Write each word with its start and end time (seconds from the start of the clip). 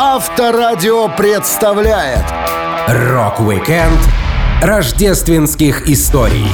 Авторадио 0.00 1.08
представляет 1.08 2.24
Rock-Weekend 2.86 3.98
рождественских 4.62 5.88
историй. 5.88 6.46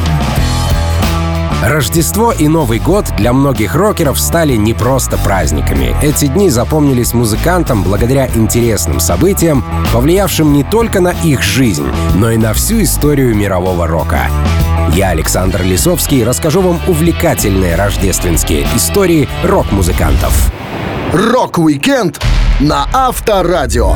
Рождество 1.62 2.32
и 2.32 2.48
Новый 2.48 2.78
год 2.78 3.12
для 3.18 3.34
многих 3.34 3.74
рокеров 3.74 4.18
стали 4.18 4.54
не 4.54 4.72
просто 4.72 5.18
праздниками. 5.18 5.94
Эти 6.02 6.24
дни 6.24 6.48
запомнились 6.48 7.12
музыкантам 7.12 7.82
благодаря 7.82 8.28
интересным 8.34 8.98
событиям, 8.98 9.62
повлиявшим 9.92 10.54
не 10.54 10.64
только 10.64 11.02
на 11.02 11.10
их 11.10 11.42
жизнь, 11.42 11.86
но 12.14 12.30
и 12.30 12.38
на 12.38 12.54
всю 12.54 12.82
историю 12.82 13.36
мирового 13.36 13.86
рока. 13.86 14.22
Я, 14.94 15.10
Александр 15.10 15.60
Лисовский, 15.64 16.24
расскажу 16.24 16.62
вам 16.62 16.80
увлекательные 16.86 17.76
рождественские 17.76 18.66
истории 18.74 19.28
рок-музыкантов. 19.42 20.50
Rock-Weekend 21.14 22.20
на 22.58 22.88
Авторадио. 22.92 23.94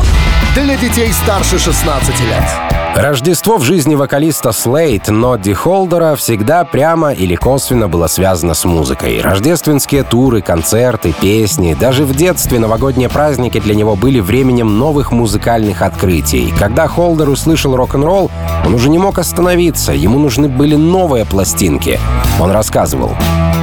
Для 0.54 0.76
детей 0.76 1.12
старше 1.12 1.58
16 1.58 2.20
лет. 2.20 2.67
Рождество 2.98 3.58
в 3.58 3.62
жизни 3.62 3.94
вокалиста 3.94 4.50
Слейт 4.50 5.06
Нодди 5.06 5.52
Холдера 5.52 6.16
всегда 6.16 6.64
прямо 6.64 7.12
или 7.12 7.36
косвенно 7.36 7.86
было 7.86 8.08
связано 8.08 8.54
с 8.54 8.64
музыкой. 8.64 9.20
Рождественские 9.20 10.02
туры, 10.02 10.42
концерты, 10.42 11.12
песни. 11.12 11.76
Даже 11.78 12.04
в 12.04 12.12
детстве 12.16 12.58
новогодние 12.58 13.08
праздники 13.08 13.60
для 13.60 13.76
него 13.76 13.94
были 13.94 14.18
временем 14.18 14.80
новых 14.80 15.12
музыкальных 15.12 15.82
открытий. 15.82 16.52
Когда 16.58 16.88
Холдер 16.88 17.28
услышал 17.28 17.76
рок-н-ролл, 17.76 18.32
он 18.66 18.74
уже 18.74 18.90
не 18.90 18.98
мог 18.98 19.20
остановиться, 19.20 19.92
ему 19.92 20.18
нужны 20.18 20.48
были 20.48 20.74
новые 20.74 21.24
пластинки. 21.24 22.00
Он 22.40 22.50
рассказывал. 22.50 23.12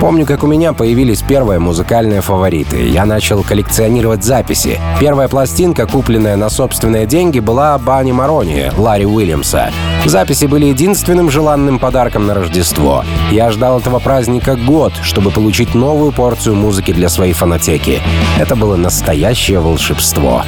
Помню, 0.02 0.26
как 0.26 0.44
у 0.44 0.48
меня 0.48 0.74
появились 0.74 1.22
первые 1.22 1.60
музыкальные 1.60 2.22
фавориты. 2.22 2.88
Я 2.90 3.06
начал 3.06 3.44
коллекционировать 3.44 4.24
записи. 4.24 4.80
Первая 5.00 5.28
пластинка, 5.28 5.88
купленная 5.88 6.36
на 6.36 6.50
собственные 6.50 7.06
деньги, 7.06 7.40
была 7.40 7.78
Банни 7.78 8.12
Марони, 8.12 8.72
Ларри 8.78 9.06
Уильямса. 9.26 9.72
Записи 10.06 10.46
были 10.46 10.68
единственным 10.68 11.32
желанным 11.32 11.80
подарком 11.80 12.28
на 12.28 12.36
Рождество. 12.36 13.04
Я 13.32 13.50
ждал 13.50 13.80
этого 13.80 13.98
праздника 13.98 14.56
год, 14.56 14.94
чтобы 15.02 15.32
получить 15.32 15.74
новую 15.74 16.12
порцию 16.12 16.56
музыки 16.56 16.94
для 16.94 17.10
своей 17.10 17.34
фонотеки. 17.34 18.02
Это 18.38 18.56
было 18.56 18.76
настоящее 18.76 19.60
волшебство. 19.60 20.44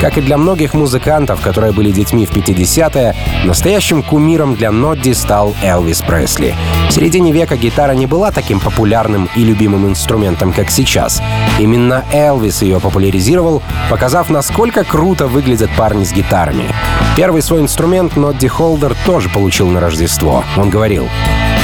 Как 0.00 0.16
и 0.16 0.20
для 0.20 0.38
многих 0.38 0.74
музыкантов, 0.74 1.40
которые 1.40 1.72
были 1.72 1.90
детьми 1.90 2.24
в 2.24 2.30
50-е, 2.30 3.16
настоящим 3.44 4.02
кумиром 4.02 4.54
для 4.54 4.70
Нодди 4.70 5.12
стал 5.12 5.54
Элвис 5.62 6.00
Пресли. 6.02 6.54
В 6.88 6.92
середине 6.92 7.32
века 7.32 7.56
гитара 7.56 7.92
не 7.92 8.06
была 8.06 8.30
таким 8.30 8.60
популярным 8.60 9.28
и 9.34 9.42
любимым 9.42 9.88
инструментом, 9.88 10.52
как 10.52 10.70
сейчас. 10.70 11.20
Именно 11.58 12.04
Элвис 12.12 12.62
ее 12.62 12.78
популяризировал, 12.78 13.62
показав, 13.90 14.30
насколько 14.30 14.84
круто 14.84 15.26
выглядят 15.26 15.70
парни 15.76 16.04
с 16.04 16.12
гитарами. 16.12 16.64
Первый 17.16 17.42
свой 17.42 17.60
инструмент 17.60 18.16
Нодди 18.20 18.48
Холдер 18.48 18.94
тоже 19.06 19.30
получил 19.30 19.68
на 19.68 19.80
Рождество. 19.80 20.44
Он 20.58 20.68
говорил, 20.68 21.08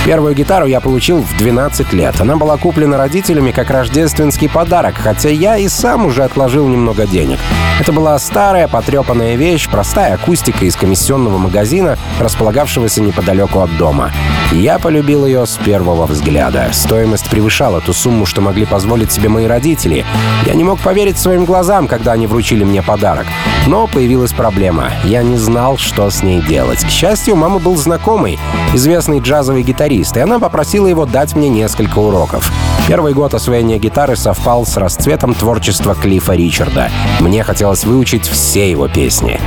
Первую 0.06 0.36
гитару 0.36 0.66
я 0.66 0.80
получил 0.80 1.20
в 1.20 1.36
12 1.36 1.92
лет. 1.92 2.20
Она 2.20 2.36
была 2.36 2.56
куплена 2.56 2.96
родителями 2.96 3.50
как 3.50 3.70
рождественский 3.70 4.48
подарок, 4.48 4.94
хотя 4.94 5.30
я 5.30 5.56
и 5.56 5.66
сам 5.66 6.06
уже 6.06 6.22
отложил 6.22 6.68
немного 6.68 7.08
денег. 7.08 7.40
Это 7.80 7.92
была 7.92 8.16
старая, 8.20 8.68
потрепанная 8.68 9.34
вещь, 9.34 9.68
простая 9.68 10.14
акустика 10.14 10.64
из 10.64 10.76
комиссионного 10.76 11.38
магазина, 11.38 11.98
располагавшегося 12.20 13.02
неподалеку 13.02 13.58
от 13.58 13.76
дома. 13.78 14.12
Я 14.52 14.78
полюбил 14.78 15.26
ее 15.26 15.44
с 15.44 15.56
первого 15.56 16.06
взгляда. 16.06 16.68
Стоимость 16.72 17.28
превышала 17.28 17.80
ту 17.80 17.92
сумму, 17.92 18.26
что 18.26 18.40
могли 18.40 18.64
позволить 18.64 19.10
себе 19.10 19.28
мои 19.28 19.46
родители. 19.46 20.06
Я 20.46 20.54
не 20.54 20.62
мог 20.62 20.78
поверить 20.78 21.18
своим 21.18 21.44
глазам, 21.44 21.88
когда 21.88 22.12
они 22.12 22.28
вручили 22.28 22.62
мне 22.62 22.80
подарок. 22.80 23.26
Но 23.66 23.88
появилась 23.88 24.32
проблема. 24.32 24.92
Я 25.02 25.24
не 25.24 25.36
знал, 25.36 25.76
что 25.76 26.08
с 26.08 26.22
ней 26.22 26.40
делать. 26.40 26.84
К 26.84 26.90
счастью, 26.90 27.34
у 27.34 27.36
мамы 27.36 27.58
был 27.58 27.76
знакомый, 27.76 28.38
известный 28.72 29.18
джазовый 29.18 29.64
гитарист, 29.64 29.95
гитарист, 29.96 30.16
и 30.16 30.20
она 30.20 30.38
попросила 30.38 30.86
его 30.86 31.06
дать 31.06 31.34
мне 31.34 31.48
несколько 31.48 31.98
уроков. 31.98 32.50
Первый 32.88 33.14
год 33.14 33.34
освоения 33.34 33.78
гитары 33.78 34.16
совпал 34.16 34.66
с 34.66 34.76
расцветом 34.76 35.34
творчества 35.34 35.94
Клиффа 35.94 36.34
Ричарда. 36.34 36.90
Мне 37.20 37.42
хотелось 37.42 37.84
выучить 37.84 38.26
все 38.26 38.70
его 38.70 38.88
песни. 38.88 39.40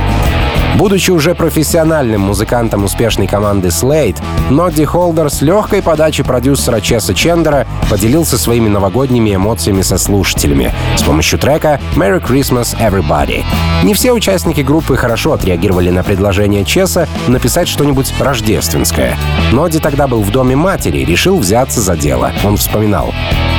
Будучи 0.76 1.10
уже 1.10 1.34
профессиональным 1.34 2.22
музыкантом 2.22 2.84
успешной 2.84 3.26
команды 3.26 3.68
Slate, 3.68 4.16
Нодди 4.50 4.84
Холдер 4.84 5.30
с 5.30 5.42
легкой 5.42 5.82
подачи 5.82 6.22
продюсера 6.22 6.80
Чеса 6.80 7.12
Чендера 7.12 7.66
поделился 7.90 8.38
своими 8.38 8.68
новогодними 8.68 9.34
эмоциями 9.34 9.82
со 9.82 9.98
слушателями 9.98 10.72
с 10.96 11.02
помощью 11.02 11.38
трека 11.38 11.80
«Merry 11.96 12.20
Christmas, 12.24 12.76
Everybody». 12.78 13.44
Не 13.82 13.94
все 13.94 14.12
участники 14.12 14.60
группы 14.60 14.96
хорошо 14.96 15.32
отреагировали 15.32 15.90
на 15.90 16.02
предложение 16.02 16.64
Чеса 16.64 17.08
написать 17.28 17.68
что-нибудь 17.68 18.12
рождественское. 18.18 19.16
Нодди 19.52 19.80
тогда 19.80 20.06
был 20.06 20.22
в 20.22 20.30
доме 20.30 20.56
матери 20.56 20.98
и 20.98 21.04
решил 21.04 21.38
взяться 21.38 21.80
за 21.80 21.96
дело. 21.96 22.32
Он 22.44 22.56
вспоминал. 22.56 23.12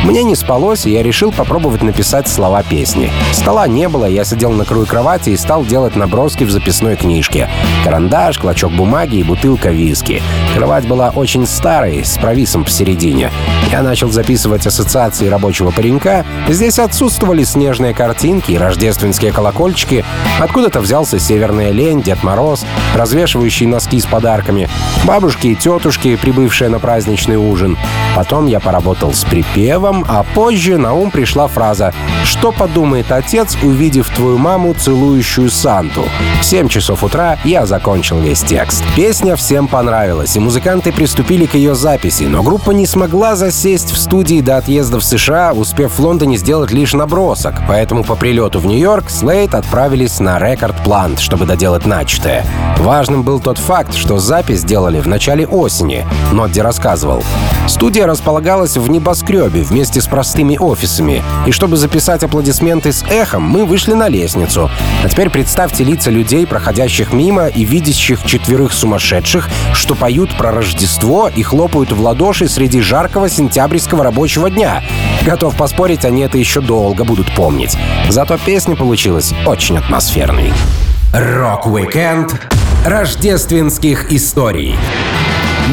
Мне 0.04 0.24
не 0.24 0.36
спалось, 0.36 0.86
и 0.86 0.92
я 0.92 1.04
решил 1.04 1.32
попробовать 1.32 1.84
написать 1.84 2.28
слова 2.28 2.64
песни. 2.64 3.12
Стола 3.34 3.68
не 3.68 3.88
было, 3.88 4.06
я 4.06 4.24
сидел 4.24 4.52
на 4.52 4.66
краю 4.66 4.88
кровати 4.88 5.30
и 5.30 5.38
стал 5.38 5.64
делать 5.64 5.96
наброски 5.96 6.44
в 6.44 6.50
записной 6.52 6.96
книжке. 7.02 7.50
Карандаш, 7.84 8.40
клочок 8.40 8.72
бумаги 8.72 9.18
и 9.18 9.24
бутылка 9.24 9.70
виски. 9.70 10.22
Кровать 10.56 10.88
была 10.88 11.10
очень 11.10 11.46
старой, 11.46 12.06
с 12.06 12.18
провисом 12.18 12.64
посередине. 12.64 13.32
Я 13.72 13.82
начал 13.82 14.10
записывать 14.12 14.68
ассоциации 14.68 15.28
рабочего 15.28 15.72
паренька. 15.72 16.26
Здесь 16.48 16.80
отсутствовали 16.80 17.44
снежные 17.44 17.94
картинки 17.94 18.52
и 18.52 18.58
рождественские 18.58 19.32
колокольчики. 19.32 20.06
Откуда-то 20.40 20.82
взялся 20.82 21.20
Северная 21.20 21.72
лень, 21.72 22.02
Дед 22.02 22.24
Мороз, 22.24 22.66
развешивающий 22.96 23.66
носки 23.66 24.00
с 24.00 24.06
подарками, 24.06 24.70
бабушки 25.06 25.48
и 25.48 25.56
тетушки, 25.56 26.16
прибывшие 26.16 26.70
на 26.70 26.80
праздничный 26.80 27.38
ужин. 27.38 27.78
Потом 28.16 28.48
я 28.48 28.60
поработал 28.60 29.14
с 29.14 29.24
припевом, 29.24 30.06
а 30.08 30.24
позже 30.24 30.78
на 30.78 30.94
ум 30.94 31.12
пришла 31.12 31.48
фраза 31.48 31.94
«Что 32.26 32.52
подумает 32.52 33.12
отец, 33.12 33.58
увидев 33.64 34.10
твою 34.10 34.38
маму, 34.38 34.74
целующую 34.74 35.50
Санту?» 35.50 36.06
В 36.42 36.46
7 36.46 36.68
часов 36.68 36.91
утра 37.04 37.38
я 37.44 37.66
закончил 37.66 38.20
весь 38.20 38.42
текст. 38.42 38.84
Песня 38.96 39.36
всем 39.36 39.68
понравилась, 39.68 40.36
и 40.36 40.40
музыканты 40.40 40.92
приступили 40.92 41.46
к 41.46 41.56
ее 41.56 41.76
записи, 41.76 42.24
но 42.24 42.44
группа 42.44 42.72
не 42.72 42.86
смогла 42.86 43.36
засесть 43.36 43.92
в 43.92 43.98
студии 43.98 44.42
до 44.42 44.58
отъезда 44.58 45.00
в 45.00 45.04
США, 45.04 45.54
успев 45.54 45.94
в 45.94 46.00
Лондоне 46.00 46.38
сделать 46.38 46.72
лишь 46.72 46.94
набросок, 46.94 47.56
поэтому 47.68 48.04
по 48.04 48.16
прилету 48.16 48.60
в 48.60 48.66
Нью-Йорк 48.66 49.10
Слейт 49.10 49.56
отправились 49.56 50.20
на 50.20 50.40
Рекорд 50.40 50.76
Плант, 50.84 51.20
чтобы 51.20 51.46
доделать 51.46 51.86
начатое. 51.86 52.46
Важным 52.78 53.24
был 53.24 53.40
тот 53.40 53.58
факт, 53.58 53.94
что 53.96 54.18
запись 54.18 54.62
сделали 54.62 55.00
в 55.00 55.08
начале 55.08 55.46
осени. 55.46 56.06
Нодди 56.32 56.60
рассказывал. 56.60 57.24
Студия 57.68 58.08
располагалась 58.08 58.78
в 58.78 58.90
небоскребе 58.90 59.62
вместе 59.62 60.02
с 60.02 60.08
простыми 60.08 60.58
офисами. 60.58 61.24
И 61.46 61.52
чтобы 61.52 61.78
записать 61.78 62.24
аплодисменты 62.24 62.92
с 62.92 63.04
эхом, 63.04 63.44
мы 63.44 63.66
вышли 63.66 63.94
на 63.94 64.08
лестницу. 64.08 64.70
А 65.04 65.10
теперь 65.10 65.30
представьте 65.30 65.84
лица 65.84 66.10
людей, 66.10 66.48
проходящих 66.82 67.14
мимо 67.14 67.46
и 67.46 67.64
видящих 67.64 68.24
четверых 68.26 68.74
сумасшедших, 68.74 69.48
что 69.74 69.94
поют 69.94 70.36
про 70.36 70.52
Рождество 70.52 71.30
и 71.30 71.44
хлопают 71.44 71.92
в 71.92 72.02
ладоши 72.02 72.48
среди 72.48 72.82
жаркого 72.82 73.30
сентябрьского 73.30 74.04
рабочего 74.04 74.50
дня. 74.50 74.84
Готов 75.24 75.56
поспорить, 75.56 76.06
они 76.06 76.24
это 76.24 76.40
еще 76.40 76.60
долго 76.60 77.04
будут 77.04 77.32
помнить. 77.36 77.78
Зато 78.10 78.40
песня 78.44 78.76
получилась 78.76 79.32
очень 79.46 79.78
атмосферной. 79.78 80.52
Rock-Weekend 81.14 82.50
рождественских 82.84 84.12
историй 84.12 84.76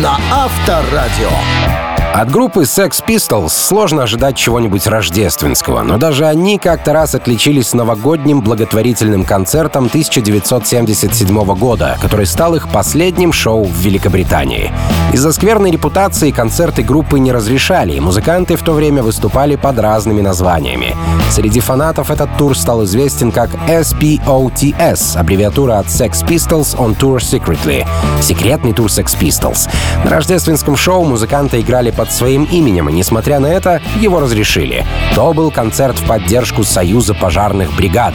на 0.02 0.18
Авторадио. 0.30 1.87
От 2.18 2.32
группы 2.32 2.62
Sex 2.62 3.04
Pistols 3.06 3.50
сложно 3.50 4.02
ожидать 4.02 4.36
чего-нибудь 4.36 4.88
рождественского, 4.88 5.84
но 5.84 5.98
даже 5.98 6.26
они 6.26 6.58
как-то 6.58 6.92
раз 6.92 7.14
отличились 7.14 7.74
новогодним 7.74 8.40
благотворительным 8.40 9.22
концертом 9.24 9.86
1977 9.86 11.44
года, 11.54 11.96
который 12.02 12.26
стал 12.26 12.56
их 12.56 12.70
последним 12.70 13.32
шоу 13.32 13.62
в 13.62 13.78
Великобритании. 13.78 14.72
Из-за 15.12 15.30
скверной 15.30 15.70
репутации 15.70 16.32
концерты 16.32 16.82
группы 16.82 17.20
не 17.20 17.30
разрешали, 17.30 17.92
и 17.92 18.00
музыканты 18.00 18.56
в 18.56 18.64
то 18.64 18.72
время 18.72 19.04
выступали 19.04 19.54
под 19.54 19.78
разными 19.78 20.20
названиями. 20.20 20.96
Среди 21.30 21.60
фанатов 21.60 22.10
этот 22.10 22.36
тур 22.36 22.58
стал 22.58 22.82
известен 22.82 23.30
как 23.30 23.50
SPOTS, 23.68 25.16
аббревиатура 25.16 25.78
от 25.78 25.86
Sex 25.86 26.26
Pistols 26.26 26.76
on 26.76 26.98
Tour 26.98 27.18
Secretly— 27.18 27.86
секретный 28.22 28.72
тур 28.72 28.86
Sex 28.88 29.16
Pistols. 29.16 29.70
На 30.04 30.10
рождественском 30.10 30.76
шоу 30.76 31.04
музыканты 31.04 31.60
играли 31.60 31.92
под 31.92 32.07
своим 32.12 32.44
именем, 32.44 32.88
и, 32.88 32.92
несмотря 32.92 33.40
на 33.40 33.46
это, 33.46 33.82
его 33.96 34.20
разрешили. 34.20 34.86
То 35.14 35.32
был 35.32 35.50
концерт 35.50 35.98
в 35.98 36.06
поддержку 36.06 36.64
Союза 36.64 37.14
пожарных 37.14 37.74
бригад, 37.74 38.14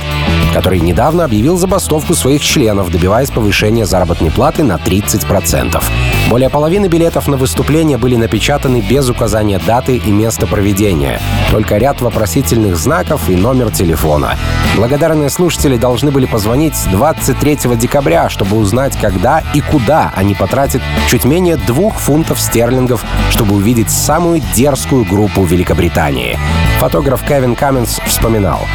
который 0.53 0.79
недавно 0.79 1.25
объявил 1.25 1.57
забастовку 1.57 2.13
своих 2.15 2.41
членов, 2.41 2.91
добиваясь 2.91 3.31
повышения 3.31 3.85
заработной 3.85 4.31
платы 4.31 4.63
на 4.63 4.75
30%. 4.75 5.83
Более 6.33 6.49
половины 6.49 6.87
билетов 6.87 7.27
на 7.27 7.37
выступление 7.37 7.99
были 7.99 8.15
напечатаны 8.15 8.81
без 8.81 9.07
указания 9.07 9.59
даты 9.59 9.97
и 9.97 10.09
места 10.09 10.47
проведения. 10.47 11.21
Только 11.51 11.77
ряд 11.77 12.01
вопросительных 12.01 12.75
знаков 12.75 13.29
и 13.29 13.35
номер 13.35 13.69
телефона. 13.69 14.35
Благодарные 14.75 15.29
слушатели 15.29 15.77
должны 15.77 16.09
были 16.09 16.25
позвонить 16.25 16.73
23 16.91 17.75
декабря, 17.75 18.29
чтобы 18.29 18.57
узнать, 18.57 18.97
когда 18.97 19.43
и 19.53 19.61
куда 19.61 20.11
они 20.15 20.33
потратят 20.33 20.81
чуть 21.07 21.23
менее 21.23 21.55
двух 21.55 21.99
фунтов 21.99 22.41
стерлингов, 22.41 23.05
чтобы 23.29 23.53
увидеть 23.53 23.91
самую 23.91 24.41
дерзкую 24.55 25.05
группу 25.05 25.43
Великобритании. 25.43 26.39
Фотограф 26.83 27.25
Кевин 27.25 27.55
Каменс 27.55 28.01
вспоминал. 28.05 28.67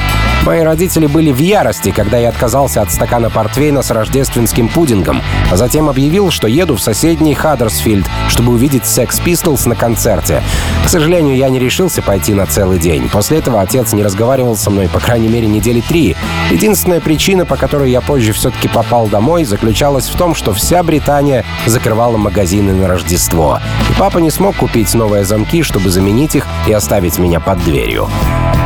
Мои 0.46 0.62
родители 0.62 1.06
были 1.06 1.31
в 1.31 1.40
ярости, 1.40 1.90
когда 1.90 2.16
я 2.16 2.31
отказался 2.31 2.81
от 2.81 2.90
стакана 2.90 3.28
портвейна 3.28 3.82
с 3.82 3.90
рождественским 3.90 4.69
пудингом, 4.69 5.20
а 5.50 5.56
затем 5.58 5.90
объявил, 5.90 6.31
что 6.31 6.49
еду 6.49 6.76
в 6.76 6.81
соседний 6.81 7.34
Хаддерсфилд, 7.34 8.06
чтобы 8.31 8.52
увидеть 8.52 8.84
Sex 8.84 9.22
Pistols 9.22 9.69
на 9.69 9.75
концерте. 9.75 10.43
К 10.87 10.88
сожалению, 10.88 11.37
я 11.37 11.50
не 11.50 11.58
решился 11.58 12.00
пойти 12.00 12.32
на 12.32 12.46
целый 12.46 12.78
день. 12.78 13.10
После 13.10 13.38
этого 13.38 13.60
отец 13.60 13.93
не 13.93 14.02
разговаривал 14.02 14.56
со 14.56 14.70
мной, 14.70 14.88
по 14.88 15.00
крайней 15.00 15.28
мере, 15.28 15.46
недели 15.46 15.82
три. 15.82 16.16
Единственная 16.50 17.00
причина, 17.00 17.44
по 17.44 17.56
которой 17.56 17.90
я 17.90 18.00
позже 18.00 18.32
все-таки 18.32 18.69
попал 18.69 19.08
домой, 19.08 19.44
заключалась 19.44 20.08
в 20.08 20.16
том, 20.16 20.34
что 20.34 20.55
вся 20.55 20.82
Британия 20.82 21.44
закрывала 21.66 22.16
магазины 22.16 22.72
на 22.72 22.88
Рождество. 22.88 23.60
И 23.90 23.99
папа 23.99 24.16
не 24.16 24.31
смог 24.31 24.56
купить 24.56 24.94
новые 24.94 25.25
замки, 25.25 25.62
чтобы 25.62 25.90
заменить 25.90 26.37
их 26.37 26.46
и 26.66 26.72
оставить 26.72 27.19
меня 27.19 27.40
под 27.40 27.62
дверью. 27.64 27.98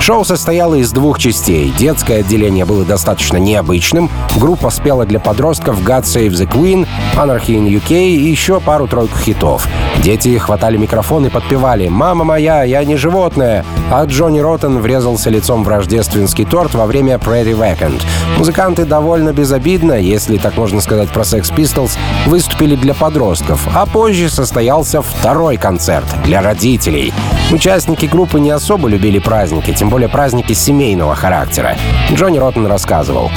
Шоу 0.00 0.24
состояло 0.24 0.74
из 0.74 0.90
двух 0.90 1.20
частей. 1.20 1.72
Детское 1.78 2.20
отделение 2.20 2.64
было 2.64 2.84
достаточно 2.84 3.36
необычным. 3.36 4.10
Группа 4.36 4.70
спела 4.70 5.06
для 5.06 5.20
подростков 5.20 5.80
God 5.82 6.02
Save 6.02 6.30
the 6.30 6.50
Queen, 6.50 6.88
Anarchy 7.14 7.56
in 7.56 7.68
UK 7.68 8.08
и 8.08 8.28
еще 8.28 8.58
пару-тройку 8.58 9.16
хитов. 9.18 9.68
Дети 10.02 10.36
хватали 10.38 10.76
микрофон 10.76 11.26
и 11.26 11.30
подпевали 11.30 11.86
«Мама 11.86 12.24
моя, 12.24 12.64
я 12.64 12.84
не 12.84 12.96
животное», 12.96 13.64
а 13.92 14.04
Джонни 14.04 14.40
Роттен 14.40 14.80
врезался 14.80 15.30
лицом 15.30 15.62
в 15.62 15.68
рождественский 15.68 16.44
торт 16.44 16.74
во 16.74 16.86
время 16.86 17.16
Pretty 17.16 17.56
Vacant. 17.56 18.02
Музыканты 18.38 18.84
довольно 18.84 19.32
безобидно, 19.32 19.92
если 19.92 20.38
так 20.38 20.56
можно 20.56 20.80
сказать 20.80 21.10
про 21.10 21.22
Sex 21.22 21.54
Pistols, 21.54 21.96
выступили 22.26 22.74
для 22.74 22.94
подростков, 22.94 23.68
а 23.72 23.86
позже 23.86 24.28
состоялся 24.28 25.02
второй 25.02 25.58
концерт 25.58 26.06
для 26.24 26.42
родителей. 26.42 27.12
Участники 27.52 28.06
группы 28.06 28.40
не 28.40 28.50
особо 28.50 28.88
любили 28.88 29.18
праздники, 29.22 29.72
тем 29.72 29.88
более 29.88 30.08
праздники 30.08 30.52
семейного 30.52 31.14
характера. 31.14 31.76
Джонни 32.12 32.38
Роттен 32.38 32.66
рассказывал. 32.66 33.30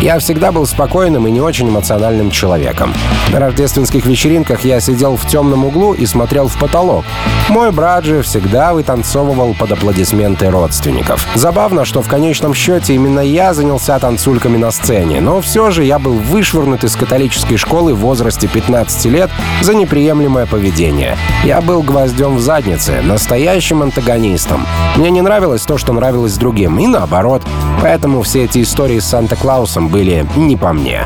Я 0.00 0.18
всегда 0.18 0.52
был 0.52 0.66
спокойным 0.66 1.26
и 1.26 1.30
не 1.30 1.40
очень 1.40 1.68
эмоциональным 1.68 2.30
человеком. 2.30 2.92
На 3.32 3.38
рождественских 3.38 4.06
вечеринках 4.06 4.64
я 4.64 4.80
сидел 4.80 5.16
в 5.16 5.26
темном 5.26 5.64
углу 5.64 5.94
и 5.94 6.04
смотрел 6.06 6.48
в 6.48 6.58
потолок. 6.58 7.04
Мой 7.48 7.72
брат 7.72 8.04
же 8.04 8.22
всегда 8.22 8.74
вытанцовывал 8.74 9.54
под 9.54 9.72
аплодисменты 9.72 10.50
родственников. 10.50 11.26
Забавно, 11.34 11.84
что 11.84 12.02
в 12.02 12.08
конечном 12.08 12.54
счете 12.54 12.94
именно 12.94 13.20
я 13.20 13.54
занялся 13.54 13.98
танцульками 13.98 14.56
на 14.56 14.70
сцене, 14.70 15.20
но 15.20 15.40
все 15.40 15.70
же 15.70 15.84
я 15.84 15.98
был 15.98 16.14
вышвырнут 16.14 16.84
из 16.84 16.96
католической 16.96 17.56
школы 17.56 17.94
в 17.94 17.98
возрасте 17.98 18.46
15 18.46 19.06
лет 19.06 19.30
за 19.62 19.74
неприемлемое 19.74 20.46
поведение. 20.46 21.16
Я 21.44 21.60
был 21.60 21.82
гвоздем 21.82 22.36
в 22.36 22.40
заднице, 22.40 23.00
настоящим 23.02 23.82
антагонистом. 23.82 24.66
Мне 24.96 25.10
не 25.10 25.22
нравилось 25.22 25.62
то, 25.62 25.78
что 25.78 25.92
нравилось 25.92 26.36
другим, 26.36 26.78
и 26.78 26.86
наоборот. 26.86 27.42
Поэтому 27.84 28.22
все 28.22 28.44
эти 28.44 28.62
истории 28.62 28.98
с 28.98 29.04
Санта-Клаусом 29.04 29.88
были 29.88 30.26
не 30.36 30.56
по 30.56 30.72
мне. 30.72 31.04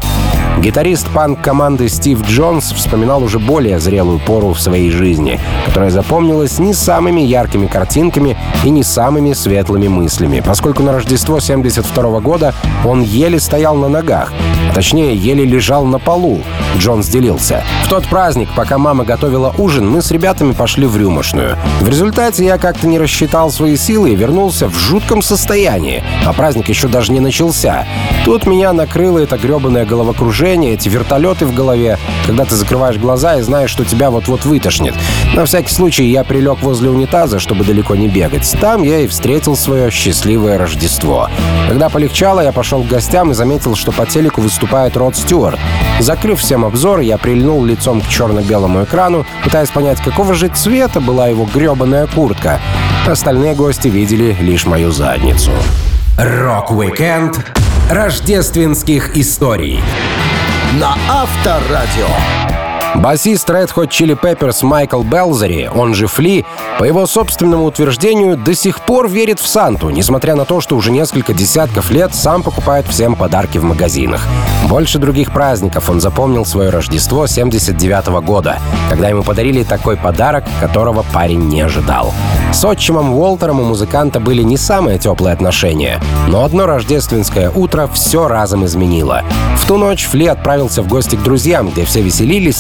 Гитарист 0.61 1.09
панк-команды 1.11 1.89
Стив 1.89 2.21
Джонс 2.27 2.73
вспоминал 2.73 3.23
уже 3.23 3.39
более 3.39 3.79
зрелую 3.79 4.19
пору 4.19 4.55
в 4.55 4.61
своей 4.61 4.91
жизни, 4.91 5.39
которая 5.67 5.91
запомнилась 5.91 6.59
не 6.59 6.75
самыми 6.75 7.21
яркими 7.21 7.69
картинками 7.69 8.37
и 8.65 8.71
не 8.71 8.83
самыми 8.83 9.35
светлыми 9.35 9.87
мыслями, 9.87 10.43
поскольку 10.45 10.83
на 10.83 10.93
Рождество 10.93 11.39
72 11.39 12.21
года 12.21 12.55
он 12.85 13.03
еле 13.03 13.39
стоял 13.39 13.77
на 13.77 13.89
ногах, 13.89 14.33
а 14.69 14.75
точнее 14.75 15.15
еле 15.15 15.45
лежал 15.45 15.85
на 15.85 16.01
полу. 16.01 16.41
Джонс 16.77 17.07
делился. 17.07 17.63
В 17.85 17.89
тот 17.89 18.07
праздник, 18.09 18.49
пока 18.57 18.79
мама 18.79 19.05
готовила 19.05 19.55
ужин, 19.59 19.89
мы 19.89 20.03
с 20.03 20.11
ребятами 20.11 20.53
пошли 20.53 20.87
в 20.87 20.97
рюмошную. 20.97 21.57
В 21.81 21.89
результате 21.89 22.45
я 22.45 22.59
как-то 22.59 22.89
не 22.89 22.99
рассчитал 22.99 23.53
свои 23.53 23.77
силы 23.77 24.11
и 24.11 24.17
вернулся 24.17 24.69
в 24.69 24.77
жутком 24.77 25.23
состоянии, 25.23 26.03
а 26.27 26.33
праздник 26.33 26.69
еще 26.69 26.89
даже 26.89 27.13
не 27.13 27.21
начался. 27.21 27.87
Тут 28.25 28.47
меня 28.47 28.73
накрыло 28.73 29.19
это 29.21 29.39
гребаное 29.39 29.87
головокружение 29.87 30.48
эти 30.57 30.89
вертолеты 30.89 31.45
в 31.47 31.55
голове, 31.55 31.99
когда 32.27 32.45
ты 32.45 32.55
закрываешь 32.55 32.97
глаза 32.97 33.37
и 33.37 33.43
знаешь, 33.43 33.71
что 33.71 33.85
тебя 33.85 34.11
вот-вот 34.11 34.45
вытошнит. 34.45 34.95
На 35.35 35.45
всякий 35.45 35.73
случай 35.73 36.05
я 36.07 36.25
прилег 36.25 36.63
возле 36.63 36.91
унитаза, 36.91 37.39
чтобы 37.39 37.65
далеко 37.65 37.95
не 37.95 38.09
бегать. 38.09 38.57
Там 38.61 38.83
я 38.83 39.01
и 39.01 39.07
встретил 39.07 39.57
свое 39.57 39.91
счастливое 39.91 40.59
Рождество. 40.59 41.29
Когда 41.69 41.89
полегчало, 41.89 42.41
я 42.41 42.53
пошел 42.53 42.83
к 42.83 42.89
гостям 42.89 43.31
и 43.31 43.35
заметил, 43.35 43.75
что 43.77 43.93
по 43.93 44.07
телеку 44.07 44.41
выступает 44.41 44.97
Род 44.97 45.17
Стюарт. 45.17 45.59
Закрыв 46.01 46.41
всем 46.41 46.65
обзор, 46.65 47.01
я 47.01 47.19
прильнул 47.19 47.65
лицом 47.65 48.01
к 48.01 48.09
черно-белому 48.09 48.85
экрану, 48.85 49.27
пытаясь 49.45 49.71
понять, 49.71 50.01
какого 50.01 50.35
же 50.35 50.49
цвета 50.49 51.01
была 51.01 51.29
его 51.29 51.47
гребаная 51.53 52.07
куртка. 52.07 52.61
Остальные 53.07 53.55
гости 53.55 53.89
видели 53.89 54.37
лишь 54.41 54.67
мою 54.67 54.93
задницу. 54.93 55.53
Rock-Weekend 56.17 57.39
рождественских 57.91 59.17
историй 59.17 59.81
на 60.75 60.95
Авторадио. 61.09 62.58
Басист 62.95 63.49
Red 63.51 63.71
Hot 63.77 63.89
Chili 63.89 64.19
Peppers 64.19 64.65
Майкл 64.65 65.03
Белзери, 65.03 65.71
он 65.73 65.95
же 65.95 66.07
Фли, 66.07 66.45
по 66.79 66.85
его 66.85 67.07
собственному 67.07 67.65
утверждению, 67.65 68.37
до 68.37 68.55
сих 68.55 68.81
пор 68.81 69.09
верит 69.09 69.41
в 69.41 69.47
Санту, 69.47 69.91
несмотря 69.91 70.35
на 70.35 70.45
то, 70.45 70.61
что 70.61 70.77
уже 70.77 70.91
несколько 70.91 71.35
десятков 71.35 71.91
лет 71.91 72.15
сам 72.15 72.43
покупает 72.43 72.87
всем 72.87 73.15
подарки 73.15 73.59
в 73.59 73.65
магазинах. 73.65 74.27
Больше 74.69 74.99
других 74.99 75.33
праздников 75.33 75.91
он 75.91 76.01
запомнил 76.01 76.45
свое 76.45 76.71
Рождество 76.71 77.27
79 77.27 78.09
-го 78.09 78.23
года, 78.23 78.59
когда 78.91 79.09
ему 79.09 79.23
подарили 79.23 79.63
такой 79.63 79.97
подарок, 79.97 80.45
которого 80.61 81.05
парень 81.13 81.49
не 81.49 81.61
ожидал. 81.61 82.13
С 82.53 82.65
отчимом 82.65 83.15
Уолтером 83.15 83.61
у 83.61 83.65
музыканта 83.65 84.21
были 84.21 84.43
не 84.43 84.57
самые 84.57 84.99
теплые 84.99 85.35
отношения, 85.35 86.01
но 86.27 86.45
одно 86.45 86.67
рождественское 86.67 87.51
утро 87.51 87.89
все 87.93 88.27
разом 88.29 88.65
изменило. 88.65 89.23
В 89.57 89.67
ту 89.67 89.77
ночь 89.77 90.07
Фли 90.07 90.27
отправился 90.27 90.83
в 90.83 90.89
гости 90.89 91.17
к 91.17 91.23
друзьям, 91.23 91.69
где 91.69 91.85
все 91.85 92.01
веселились, 92.01 92.57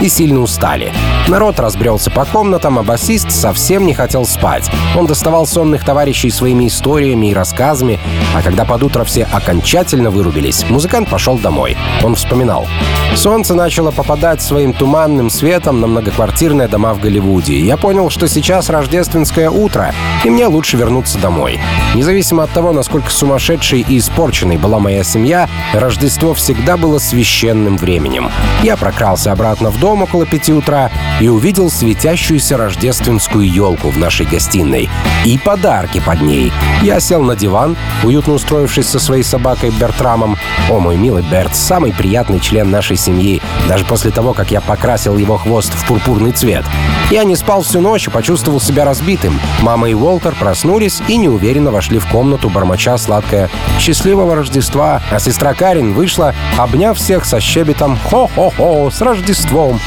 и 0.00 0.08
сильно 0.08 0.40
устали. 0.40 0.92
Народ 1.28 1.58
разбрелся 1.60 2.10
по 2.10 2.24
комнатам, 2.24 2.78
а 2.78 2.82
басист 2.82 3.30
совсем 3.30 3.86
не 3.86 3.94
хотел 3.94 4.24
спать. 4.26 4.70
Он 4.96 5.06
доставал 5.06 5.46
сонных 5.46 5.84
товарищей 5.84 6.30
своими 6.30 6.68
историями 6.68 7.30
и 7.30 7.34
рассказами, 7.34 7.98
а 8.34 8.42
когда 8.42 8.64
под 8.64 8.82
утро 8.82 9.04
все 9.04 9.24
окончательно 9.24 10.10
вырубились, 10.10 10.64
музыкант 10.68 11.08
пошел 11.08 11.38
домой. 11.38 11.76
Он 12.02 12.14
вспоминал. 12.14 12.66
Солнце 13.14 13.54
начало 13.54 13.90
попадать 13.90 14.42
своим 14.42 14.72
туманным 14.72 15.30
светом 15.30 15.80
на 15.80 15.86
многоквартирные 15.86 16.68
дома 16.68 16.94
в 16.94 17.00
Голливуде, 17.00 17.58
я 17.58 17.76
понял, 17.76 18.10
что 18.10 18.28
сейчас 18.28 18.70
рождественское 18.70 19.50
утро, 19.50 19.94
и 20.24 20.30
мне 20.30 20.46
лучше 20.46 20.76
вернуться 20.76 21.18
домой. 21.18 21.58
Независимо 21.94 22.44
от 22.44 22.50
того, 22.50 22.72
насколько 22.72 23.10
сумасшедшей 23.10 23.80
и 23.80 23.98
испорченной 23.98 24.58
была 24.58 24.78
моя 24.78 25.02
семья, 25.02 25.48
Рождество 25.72 26.34
всегда 26.34 26.76
было 26.76 26.98
священным 26.98 27.76
временем. 27.76 28.30
Я 28.62 28.76
прокрался 28.76 29.25
обратно 29.32 29.70
в 29.70 29.78
дом 29.78 30.02
около 30.02 30.26
пяти 30.26 30.52
утра 30.52 30.90
и 31.20 31.28
увидел 31.28 31.70
светящуюся 31.70 32.56
рождественскую 32.56 33.50
елку 33.50 33.90
в 33.90 33.98
нашей 33.98 34.26
гостиной 34.26 34.88
и 35.24 35.38
подарки 35.38 36.00
под 36.04 36.22
ней. 36.22 36.52
Я 36.82 37.00
сел 37.00 37.22
на 37.22 37.36
диван, 37.36 37.76
уютно 38.06 38.34
устроившись 38.34 38.88
со 38.88 38.98
своей 38.98 39.22
собакой 39.22 39.70
Бертрамом. 39.70 40.36
О, 40.70 40.78
мой 40.78 40.96
милый 40.96 41.22
Берт, 41.22 41.54
самый 41.54 41.92
приятный 41.92 42.40
член 42.40 42.70
нашей 42.70 42.96
семьи, 42.96 43.42
даже 43.68 43.84
после 43.84 44.10
того, 44.10 44.32
как 44.32 44.50
я 44.50 44.60
покрасил 44.60 45.16
его 45.16 45.36
хвост 45.36 45.72
в 45.74 45.86
пурпурный 45.86 46.32
цвет. 46.32 46.64
Я 47.10 47.24
не 47.24 47.36
спал 47.36 47.62
всю 47.62 47.80
ночь 47.80 48.06
и 48.06 48.10
почувствовал 48.10 48.60
себя 48.60 48.84
разбитым. 48.84 49.38
Мама 49.60 49.90
и 49.90 49.94
Уолтер 49.94 50.34
проснулись 50.34 51.02
и 51.08 51.16
неуверенно 51.16 51.70
вошли 51.70 51.98
в 51.98 52.06
комнату, 52.06 52.48
бормоча 52.48 52.96
сладкое 52.98 53.50
«Счастливого 53.78 54.36
Рождества!», 54.36 55.02
а 55.10 55.18
сестра 55.18 55.54
Карин 55.54 55.92
вышла, 55.92 56.34
обняв 56.56 56.96
всех 56.98 57.24
со 57.24 57.40
щебетом 57.40 57.98
«Хо-хо-хо! 58.10 58.90
С 58.90 59.00
Рождеством!». 59.00 59.80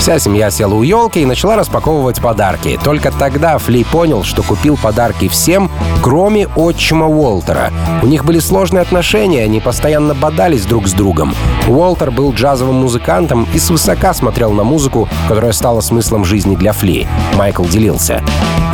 Вся 0.00 0.18
семья 0.18 0.50
села 0.50 0.72
у 0.76 0.82
елки 0.82 1.20
и 1.20 1.26
начала 1.26 1.56
распаковывать 1.56 2.22
подарки. 2.22 2.80
Только 2.82 3.12
тогда 3.12 3.58
Фли 3.58 3.84
понял, 3.84 4.24
что 4.24 4.42
купил 4.42 4.78
подарки 4.78 5.28
всем, 5.28 5.70
кроме 6.00 6.48
отчима 6.48 7.06
Уолтера. 7.06 7.70
У 8.02 8.06
них 8.06 8.24
были 8.24 8.38
сложные 8.38 8.80
отношения, 8.80 9.44
они 9.44 9.60
постоянно 9.60 10.14
бодались 10.14 10.64
друг 10.64 10.88
с 10.88 10.94
другом. 10.94 11.34
Уолтер 11.68 12.10
был 12.12 12.32
джазовым 12.32 12.76
музыкантом 12.76 13.46
и 13.52 13.58
свысока 13.58 14.14
смотрел 14.14 14.52
на 14.52 14.64
музыку, 14.64 15.06
которая 15.28 15.52
стала 15.52 15.82
смыслом 15.82 16.24
жизни 16.24 16.56
для 16.56 16.72
Фли. 16.72 17.06
Майкл 17.36 17.66
делился. 17.66 18.22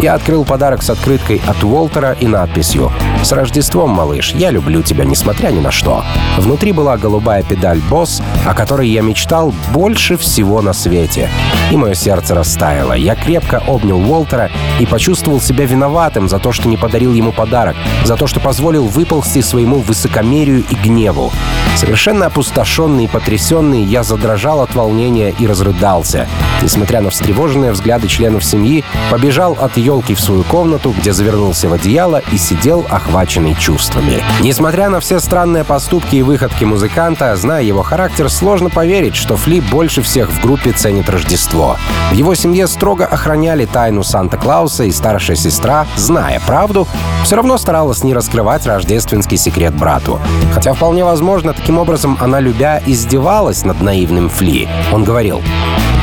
Я 0.00 0.14
открыл 0.14 0.44
подарок 0.44 0.84
с 0.84 0.90
открыткой 0.90 1.42
от 1.48 1.64
Уолтера 1.64 2.12
и 2.20 2.28
надписью 2.28 2.92
«С 3.24 3.32
Рождеством, 3.32 3.90
малыш, 3.90 4.32
я 4.32 4.50
люблю 4.50 4.82
тебя, 4.82 5.04
несмотря 5.04 5.48
ни 5.48 5.58
на 5.58 5.72
что». 5.72 6.04
Внутри 6.38 6.70
была 6.70 6.96
голубая 6.96 7.42
педаль 7.42 7.80
Boss, 7.90 8.22
о 8.46 8.54
которой 8.54 8.88
я 8.88 9.00
мечтал 9.00 9.52
больше 9.72 10.16
всего 10.16 10.60
на 10.60 10.72
свете 10.74 11.15
работе. 11.16 11.30
И 11.70 11.76
мое 11.76 11.94
сердце 11.94 12.34
растаяло. 12.34 12.92
Я 12.92 13.14
крепко 13.14 13.62
обнял 13.66 13.98
Уолтера 13.98 14.50
и 14.78 14.86
почувствовал 14.86 15.40
себя 15.40 15.66
виноватым 15.66 16.28
за 16.28 16.38
то, 16.38 16.52
что 16.52 16.68
не 16.68 16.76
подарил 16.76 17.12
ему 17.12 17.32
подарок, 17.32 17.76
за 18.04 18.16
то, 18.16 18.26
что 18.26 18.40
позволил 18.40 18.86
выползти 18.86 19.42
своему 19.42 19.78
высокомерию 19.78 20.64
и 20.70 20.74
гневу. 20.74 21.32
Совершенно 21.76 22.26
опустошенный 22.26 23.04
и 23.04 23.08
потрясенный, 23.08 23.82
я 23.82 24.02
задрожал 24.02 24.60
от 24.60 24.74
волнения 24.74 25.34
и 25.38 25.46
разрыдался. 25.46 26.28
Несмотря 26.62 27.00
на 27.00 27.10
встревоженные 27.10 27.72
взгляды 27.72 28.08
членов 28.08 28.44
семьи, 28.44 28.84
побежал 29.10 29.56
от 29.60 29.76
елки 29.76 30.14
в 30.14 30.20
свою 30.20 30.42
комнату, 30.44 30.94
где 30.96 31.12
завернулся 31.12 31.68
в 31.68 31.72
одеяло 31.72 32.22
и 32.32 32.38
сидел 32.38 32.86
охваченный 32.88 33.54
чувствами. 33.54 34.22
Несмотря 34.40 34.88
на 34.88 35.00
все 35.00 35.20
странные 35.20 35.64
поступки 35.64 36.16
и 36.16 36.22
выходки 36.22 36.64
музыканта, 36.64 37.36
зная 37.36 37.62
его 37.62 37.82
характер, 37.82 38.30
сложно 38.30 38.70
поверить, 38.70 39.16
что 39.16 39.36
Фли 39.36 39.60
больше 39.60 40.00
всех 40.02 40.30
в 40.30 40.40
группе 40.40 40.72
ценит 40.72 40.95
Рождество. 41.04 41.76
В 42.10 42.14
его 42.14 42.34
семье 42.34 42.66
строго 42.66 43.04
охраняли 43.04 43.64
тайну 43.66 44.02
Санта-Клауса, 44.02 44.84
и 44.84 44.92
старшая 44.92 45.36
сестра, 45.36 45.86
зная 45.96 46.40
правду, 46.46 46.86
все 47.24 47.36
равно 47.36 47.58
старалась 47.58 48.04
не 48.04 48.14
раскрывать 48.14 48.66
рождественский 48.66 49.36
секрет 49.36 49.74
брату. 49.74 50.18
Хотя 50.54 50.72
вполне 50.72 51.04
возможно, 51.04 51.52
таким 51.52 51.78
образом 51.78 52.16
она, 52.20 52.40
любя, 52.40 52.82
издевалась 52.86 53.64
над 53.64 53.80
наивным 53.80 54.28
Фли. 54.28 54.68
Он 54.92 55.04
говорил, 55.04 55.42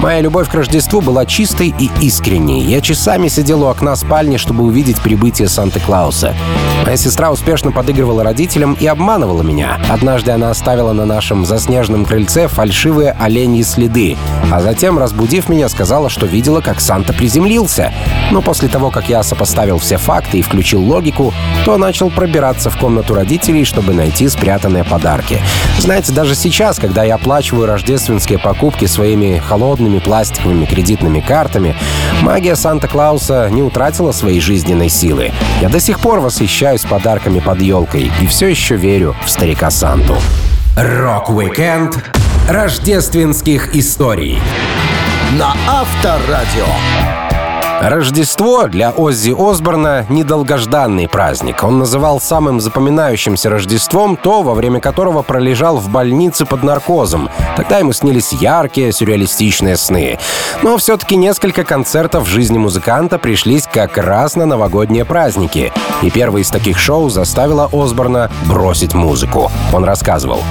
Моя 0.04 0.20
любовь 0.20 0.50
к 0.50 0.54
Рождеству 0.54 1.00
была 1.00 1.26
чистой 1.26 1.74
и 1.80 1.90
искренней. 2.02 2.62
Я 2.62 2.82
часами 2.82 3.30
сидел 3.30 3.64
у 3.64 3.68
окна 3.68 3.96
спальни, 3.96 4.36
чтобы 4.36 4.66
увидеть 4.66 5.00
прибытие 5.00 5.48
Санта-Клауса. 5.48 6.36
Моя 6.84 6.98
сестра 6.98 7.32
успешно 7.32 7.72
подыгрывала 7.72 8.22
родителям 8.22 8.74
и 8.78 8.86
обманывала 8.86 9.44
меня. 9.44 9.80
Однажды 9.90 10.32
она 10.32 10.50
оставила 10.50 10.92
на 10.92 11.06
нашем 11.06 11.46
заснеженном 11.46 12.04
крыльце 12.04 12.50
фальшивые 12.50 13.16
оленьи 13.18 13.62
следы, 13.64 14.18
а 14.52 14.60
затем, 14.60 15.00
разбудив 15.00 15.48
меня, 15.48 15.70
сказала, 15.70 16.10
что 16.10 16.26
видела, 16.26 16.60
как 16.60 16.82
Санта 16.82 17.14
приземлился. 17.14 17.94
Но 18.32 18.42
после 18.42 18.68
того, 18.68 18.92
как 18.92 19.08
я 19.08 19.24
сопоставил 19.24 19.78
все 19.78 19.96
факты 19.96 20.40
и 20.40 20.42
включил 20.42 20.82
логику, 20.82 21.34
то 21.64 21.78
начал 21.78 22.10
пробираться 22.10 22.70
в 22.70 22.78
комнату 22.78 23.16
родителей, 23.16 23.64
чтобы 23.64 23.94
найти 23.94 24.28
спрятанные 24.28 24.84
подарки. 24.84 25.40
Знаете, 25.80 26.12
даже 26.12 26.36
сейчас, 26.36 26.78
когда 26.78 27.06
я 27.06 27.16
оплачиваю 27.16 27.68
рождественские 27.68 28.38
покупки 28.38 28.84
своими 28.84 29.38
холодными 29.38 29.93
огромными 29.94 30.00
пластиковыми 30.00 30.66
кредитными 30.66 31.20
картами, 31.20 31.76
магия 32.22 32.56
Санта-Клауса 32.56 33.50
не 33.50 33.62
утратила 33.62 34.12
своей 34.12 34.40
жизненной 34.40 34.90
силы. 34.90 35.32
Я 35.62 35.70
до 35.70 35.80
сих 35.80 36.00
пор 36.00 36.20
восхищаюсь 36.20 36.82
подарками 36.82 37.40
под 37.40 37.62
елкой 37.62 38.12
и 38.22 38.28
все 38.28 38.48
еще 38.48 38.76
верю 38.76 39.16
в 39.26 39.30
старика 39.30 39.70
Санту. 39.70 40.16
Рок-викенд 40.76 41.98
рождественских 42.50 43.76
историй 43.76 44.40
на 45.38 45.54
Авторадио. 45.68 47.23
Рождество 47.82 48.68
для 48.68 48.92
Оззи 48.92 49.36
Осборна— 49.38 50.06
недолгожданный 50.10 51.08
праздник. 51.08 51.64
Он 51.64 51.80
называл 51.80 52.22
самым 52.22 52.62
запоминающимся 52.62 53.50
Рождеством 53.50 54.16
то, 54.16 54.42
во 54.42 54.54
время 54.54 54.80
которого 54.80 55.22
пролежал 55.22 55.78
в 55.78 55.90
больнице 55.90 56.46
под 56.46 56.64
наркозом. 56.64 57.30
Тогда 57.58 57.80
ему 57.80 57.92
снились 57.92 58.32
яркие, 58.32 58.92
сюрреалистичные 58.92 59.76
сны. 59.76 60.18
Но 60.62 60.78
все-таки 60.78 61.16
несколько 61.16 61.64
концертов 61.64 62.24
в 62.24 62.30
жизни 62.30 62.58
музыканта 62.58 63.18
пришлись 63.18 63.68
как 63.72 63.98
раз 63.98 64.36
на 64.36 64.46
новогодние 64.46 65.04
праздники. 65.04 65.74
И 66.02 66.10
первый 66.10 66.44
из 66.44 66.50
таких 66.50 66.80
шоу 66.80 67.10
заставило 67.10 67.70
Осборна 67.74 68.32
бросить 68.46 68.94
музыку. 68.94 69.52
Он 69.74 69.84
рассказывал. 69.84 70.42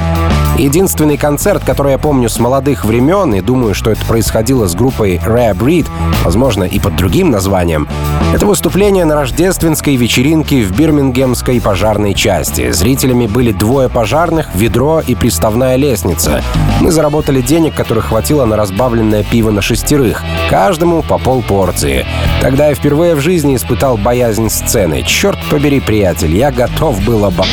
Единственный 0.59 1.17
концерт, 1.17 1.65
который 1.65 1.93
я 1.93 1.99
помню 1.99 2.29
с 2.29 2.39
молодых 2.39 2.85
времен, 2.85 3.35
и 3.35 3.41
думаю, 3.41 3.75
что 3.75 3.91
это 3.91 4.05
происходило 4.05 4.69
с 4.69 4.75
группой 4.75 5.17
Rare 5.17 5.57
Breed, 5.57 5.87
возможно, 6.25 6.65
и 6.65 6.79
под 6.79 6.95
другим 6.95 7.12
названием, 7.21 7.87
это 8.35 8.47
выступление 8.47 9.05
на 9.05 9.15
рождественской 9.15 9.97
вечеринке 9.97 10.63
в 10.63 10.75
Бирмингемской 10.75 11.61
пожарной 11.61 12.15
части. 12.15 12.71
Зрителями 12.71 13.27
были 13.27 13.53
двое 13.53 13.91
пожарных, 13.91 14.55
ведро 14.55 15.01
и 15.07 15.15
приставная 15.15 15.77
лестница. 15.77 16.43
Мы 16.81 16.91
заработали 16.91 17.43
денег, 17.43 17.75
которых 17.75 18.07
хватило 18.07 18.47
на 18.47 18.57
разбавленное 18.57 19.25
пиво 19.25 19.51
на 19.51 19.61
шестерых, 19.61 20.23
каждому 20.49 21.03
по 21.03 21.19
полпорции. 21.19 22.07
Тогда 22.41 22.69
я 22.69 22.75
впервые 22.75 23.15
в 23.15 23.21
жизни 23.21 23.57
испытал 23.57 23.99
боязнь 23.99 24.49
сцены. 24.49 25.03
Черт 25.03 25.39
побери, 25.51 25.81
приятель, 25.81 26.35
я 26.35 26.51
готов 26.51 27.05
был 27.05 27.27
обо 27.27 27.45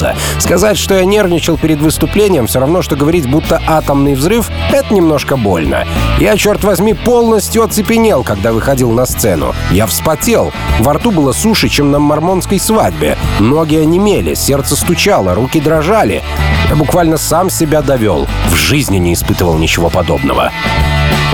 нравится. 0.00 0.14
Сказать, 0.38 0.78
что 0.78 0.94
я 0.94 1.04
нервничал 1.04 1.56
перед 1.56 1.80
выступлением, 1.80 2.46
все 2.46 2.60
равно, 2.60 2.82
что 2.82 2.96
говорить, 2.96 3.28
будто 3.28 3.60
атомный 3.66 4.14
взрыв— 4.14 4.50
это 4.72 4.92
немножко 4.92 5.36
больно. 5.36 5.86
Я, 6.18 6.36
черт 6.36 6.64
возьми, 6.64 6.94
полностью 6.94 7.62
оцепенел, 7.62 8.22
когда 8.22 8.52
выходил 8.52 8.90
на 8.90 9.06
сцену. 9.06 9.54
Я 9.70 9.86
вспотел. 9.86 10.52
Во 10.80 10.94
рту 10.94 11.10
было 11.10 11.32
суше, 11.32 11.68
чем 11.68 11.90
на 11.90 11.98
мормонской 11.98 12.58
свадьбе. 12.58 13.16
Ноги 13.38 13.76
онемели, 13.76 14.34
сердце 14.34 14.76
стучало, 14.76 15.34
руки 15.34 15.60
дрожали. 15.60 16.22
Я 16.68 16.76
буквально 16.76 17.16
сам 17.16 17.50
себя 17.50 17.82
довел. 17.82 18.26
В 18.48 18.54
жизни 18.54 18.98
не 18.98 19.14
испытывал 19.14 19.58
ничего 19.58 19.90
подобного. 19.90 20.50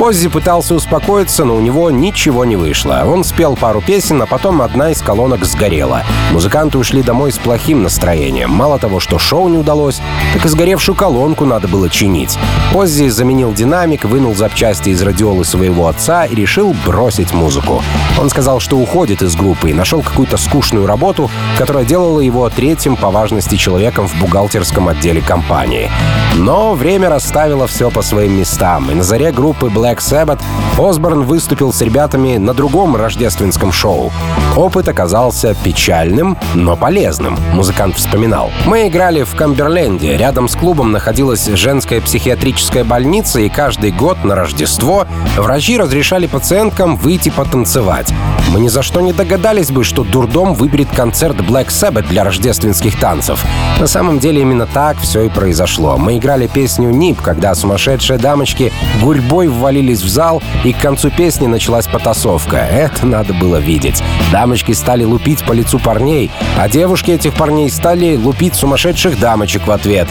Оззи 0.01 0.29
пытался 0.29 0.75
успокоиться, 0.75 1.45
но 1.45 1.55
у 1.55 1.61
него 1.61 1.91
ничего 1.91 2.47
не 2.47 2.57
вышло. 2.57 3.03
Он 3.05 3.23
спел 3.23 3.55
пару 3.55 3.83
песен, 3.83 4.23
а 4.23 4.27
потом 4.27 4.63
одна 4.63 4.93
из 4.93 5.03
колонок 5.03 5.45
сгорела. 5.45 6.05
Музыканты 6.33 6.79
ушли 6.79 7.03
домой 7.03 7.33
с 7.33 7.39
плохим 7.39 7.83
настроением. 7.83 8.49
Мало 8.49 8.79
того, 8.79 8.99
что 8.99 9.19
шоу 9.19 9.49
не 9.49 9.59
удалось, 9.59 10.01
так 10.33 10.43
и 10.47 10.49
сгоревшую 10.49 10.97
колонку 10.97 11.45
надо 11.45 11.69
было 11.69 11.91
чинить. 11.91 12.39
Оззи 12.75 13.09
заменил 13.09 13.53
динамик, 13.53 14.07
вынул 14.07 14.35
запчасти 14.35 14.89
из 14.89 15.03
радиолы 15.03 15.45
своего 15.45 15.87
отца 15.87 16.25
и 16.25 16.35
решил 16.35 16.75
бросить 16.87 17.35
музыку. 17.35 17.83
Он 18.19 18.31
сказал, 18.31 18.59
что 18.59 18.79
уходит 18.79 19.21
из 19.21 19.37
группы 19.37 19.69
и 19.69 19.75
нашел 19.75 20.01
какую-то 20.01 20.39
скучную 20.39 20.87
работу, 20.87 21.31
которая 21.59 21.85
делала 21.85 22.21
его 22.21 22.49
третьим 22.49 22.97
по 22.97 23.11
важности 23.11 23.57
человеком 23.57 24.09
в 24.09 24.19
бухгалтерском 24.19 24.89
отделе 24.89 25.21
компании. 25.21 25.91
Но 26.37 26.75
время 26.75 27.11
расставило 27.11 27.67
все 27.67 27.91
по 27.91 28.01
своим 28.01 28.39
местам, 28.39 28.91
и 28.91 28.95
на 28.95 29.03
заре 29.03 29.31
группы 29.31 29.67
Black 29.67 29.90
Black 29.91 29.99
Sabbath, 29.99 30.41
Осборн 30.79 31.25
выступил 31.25 31.73
с 31.73 31.81
ребятами 31.81 32.37
на 32.37 32.55
другом 32.55 32.95
рождественском 32.95 33.73
шоу. 33.73 34.13
Опыт 34.57 34.89
оказался 34.89 35.55
печальным, 35.65 36.39
но 36.55 36.77
полезным, 36.77 37.37
музыкант 37.53 37.97
вспоминал. 37.97 38.53
Мы 38.67 38.87
играли 38.87 39.25
в 39.25 39.35
Камберленде. 39.35 40.17
Рядом 40.17 40.49
с 40.49 40.55
клубом 40.55 40.93
находилась 40.93 41.47
женская 41.47 42.01
психиатрическая 42.01 42.85
больница, 42.85 43.41
и 43.41 43.49
каждый 43.49 43.91
год 43.91 44.23
на 44.23 44.37
Рождество 44.37 45.07
врачи 45.37 45.77
разрешали 45.77 46.29
пациенткам 46.29 46.97
выйти 46.97 47.31
потанцевать. 47.31 48.13
Мы 48.53 48.61
ни 48.61 48.69
за 48.69 48.83
что 48.83 49.01
не 49.01 49.13
догадались 49.13 49.71
бы, 49.71 49.85
что 49.85 50.03
дурдом 50.03 50.55
выберет 50.55 50.89
концерт 50.95 51.37
Black 51.37 51.69
Sabbath 51.69 52.09
для 52.09 52.25
рождественских 52.25 52.99
танцев. 52.99 53.45
На 53.79 53.87
самом 53.87 54.19
деле 54.19 54.43
именно 54.43 54.67
так 54.67 54.99
все 54.99 55.23
и 55.23 55.29
произошло. 55.29 55.97
Мы 55.97 56.19
играли 56.19 56.49
песню 56.49 56.91
«Нип», 56.91 57.21
когда 57.21 57.55
сумасшедшие 57.55 58.19
дамочки 58.19 58.73
гурьбой 59.01 59.49
ввалили 59.49 59.80
ввалились 59.81 60.03
в 60.03 60.09
зал, 60.09 60.43
и 60.65 60.73
к 60.73 60.79
концу 60.79 61.11
песни 61.11 61.47
началась 61.47 61.87
потасовка. 61.87 62.57
Это 62.57 63.07
надо 63.07 63.33
было 63.33 63.57
видеть. 63.57 64.03
Дамочки 64.31 64.73
стали 64.73 65.05
лупить 65.05 65.43
по 65.45 65.53
лицу 65.53 65.79
парней, 65.79 66.31
а 66.59 66.69
девушки 66.69 67.13
этих 67.13 67.35
парней 67.35 67.71
стали 67.71 68.17
лупить 68.17 68.55
сумасшедших 68.55 69.19
дамочек 69.19 69.67
в 69.67 69.71
ответ. 69.71 70.07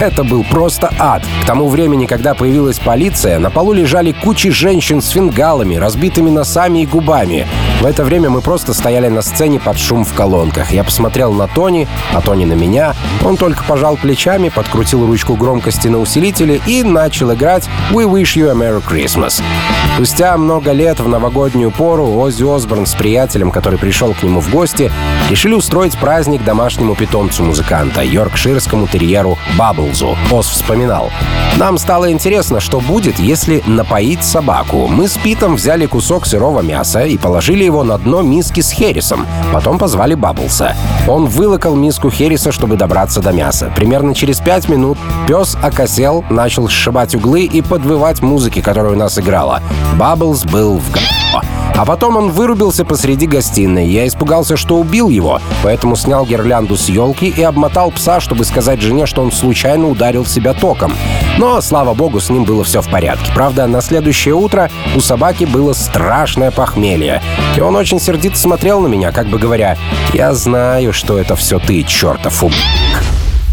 Это 0.00 0.24
был 0.24 0.44
просто 0.44 0.90
ад. 0.98 1.22
К 1.42 1.46
тому 1.46 1.68
времени, 1.68 2.06
когда 2.06 2.34
появилась 2.34 2.78
полиция, 2.78 3.38
на 3.38 3.50
полу 3.50 3.72
лежали 3.72 4.12
кучи 4.12 4.50
женщин 4.50 5.00
с 5.00 5.08
фингалами, 5.10 5.76
разбитыми 5.76 6.30
носами 6.30 6.82
и 6.82 6.86
губами. 6.86 7.46
В 7.80 7.86
это 7.86 8.04
время 8.04 8.30
мы 8.30 8.40
просто 8.40 8.74
стояли 8.74 9.08
на 9.08 9.22
сцене 9.22 9.58
под 9.58 9.78
шум 9.78 10.04
в 10.04 10.12
колонках. 10.12 10.70
Я 10.70 10.84
посмотрел 10.84 11.32
на 11.32 11.48
Тони, 11.48 11.88
а 12.12 12.20
Тони 12.20 12.44
на 12.44 12.54
меня. 12.54 12.94
Он 13.24 13.36
только 13.36 13.64
пожал 13.64 13.96
плечами, 13.96 14.50
подкрутил 14.50 15.06
ручку 15.06 15.34
громкости 15.34 15.88
на 15.88 15.98
усилителе 15.98 16.60
и 16.66 16.82
начал 16.82 17.32
играть 17.32 17.68
«We 17.90 18.04
Wish 18.04 18.36
You 18.36 18.50
a 18.50 18.54
Merry 18.54 18.82
Christmas». 18.82 19.13
fantasmas. 19.14 19.73
Спустя 19.94 20.36
много 20.36 20.72
лет 20.72 20.98
в 20.98 21.06
новогоднюю 21.06 21.70
пору 21.70 22.18
Оззи 22.18 22.42
Осборн 22.42 22.84
с 22.84 22.94
приятелем, 22.94 23.52
который 23.52 23.78
пришел 23.78 24.12
к 24.12 24.24
нему 24.24 24.40
в 24.40 24.50
гости, 24.50 24.90
решили 25.30 25.54
устроить 25.54 25.96
праздник 25.96 26.42
домашнему 26.42 26.96
питомцу 26.96 27.44
музыканта, 27.44 28.02
йоркширскому 28.02 28.88
терьеру 28.88 29.38
Бабблзу. 29.56 30.16
Оз 30.32 30.48
вспоминал. 30.48 31.12
«Нам 31.58 31.78
стало 31.78 32.10
интересно, 32.10 32.58
что 32.58 32.80
будет, 32.80 33.20
если 33.20 33.62
напоить 33.66 34.24
собаку. 34.24 34.88
Мы 34.88 35.06
с 35.06 35.16
Питом 35.16 35.54
взяли 35.54 35.86
кусок 35.86 36.26
сырого 36.26 36.60
мяса 36.60 37.04
и 37.04 37.16
положили 37.16 37.62
его 37.62 37.84
на 37.84 37.96
дно 37.96 38.22
миски 38.22 38.62
с 38.62 38.72
хересом. 38.72 39.24
Потом 39.52 39.78
позвали 39.78 40.14
Бабблса. 40.14 40.74
Он 41.06 41.26
вылокал 41.26 41.76
миску 41.76 42.10
хереса, 42.10 42.50
чтобы 42.50 42.76
добраться 42.76 43.20
до 43.20 43.30
мяса. 43.30 43.72
Примерно 43.76 44.12
через 44.12 44.40
пять 44.40 44.68
минут 44.68 44.98
пес 45.28 45.56
окосел, 45.62 46.24
начал 46.30 46.68
сшибать 46.68 47.14
углы 47.14 47.44
и 47.44 47.62
подвывать 47.62 48.22
музыки, 48.22 48.60
которую 48.60 48.96
нас 48.96 49.16
играла. 49.20 49.62
Бабблс 49.96 50.44
был 50.44 50.78
в 50.78 50.90
г***о. 50.90 51.42
А 51.76 51.84
потом 51.84 52.16
он 52.16 52.30
вырубился 52.30 52.84
посреди 52.84 53.26
гостиной. 53.26 53.88
Я 53.88 54.06
испугался, 54.06 54.56
что 54.56 54.76
убил 54.76 55.08
его, 55.08 55.40
поэтому 55.62 55.96
снял 55.96 56.24
гирлянду 56.24 56.76
с 56.76 56.88
елки 56.88 57.26
и 57.26 57.42
обмотал 57.42 57.90
пса, 57.90 58.20
чтобы 58.20 58.44
сказать 58.44 58.80
жене, 58.80 59.06
что 59.06 59.22
он 59.22 59.32
случайно 59.32 59.88
ударил 59.88 60.24
себя 60.24 60.54
током. 60.54 60.92
Но, 61.36 61.60
слава 61.60 61.94
богу, 61.94 62.20
с 62.20 62.30
ним 62.30 62.44
было 62.44 62.62
все 62.62 62.80
в 62.80 62.88
порядке. 62.88 63.32
Правда, 63.34 63.66
на 63.66 63.80
следующее 63.80 64.34
утро 64.34 64.70
у 64.94 65.00
собаки 65.00 65.44
было 65.44 65.72
страшное 65.72 66.52
похмелье. 66.52 67.20
И 67.56 67.60
он 67.60 67.74
очень 67.74 68.00
сердито 68.00 68.38
смотрел 68.38 68.80
на 68.80 68.86
меня, 68.86 69.10
как 69.10 69.26
бы 69.26 69.38
говоря, 69.38 69.76
«Я 70.12 70.32
знаю, 70.34 70.92
что 70.92 71.18
это 71.18 71.34
все 71.34 71.58
ты, 71.58 71.82
чертов 71.82 72.44
уб...» 72.44 72.52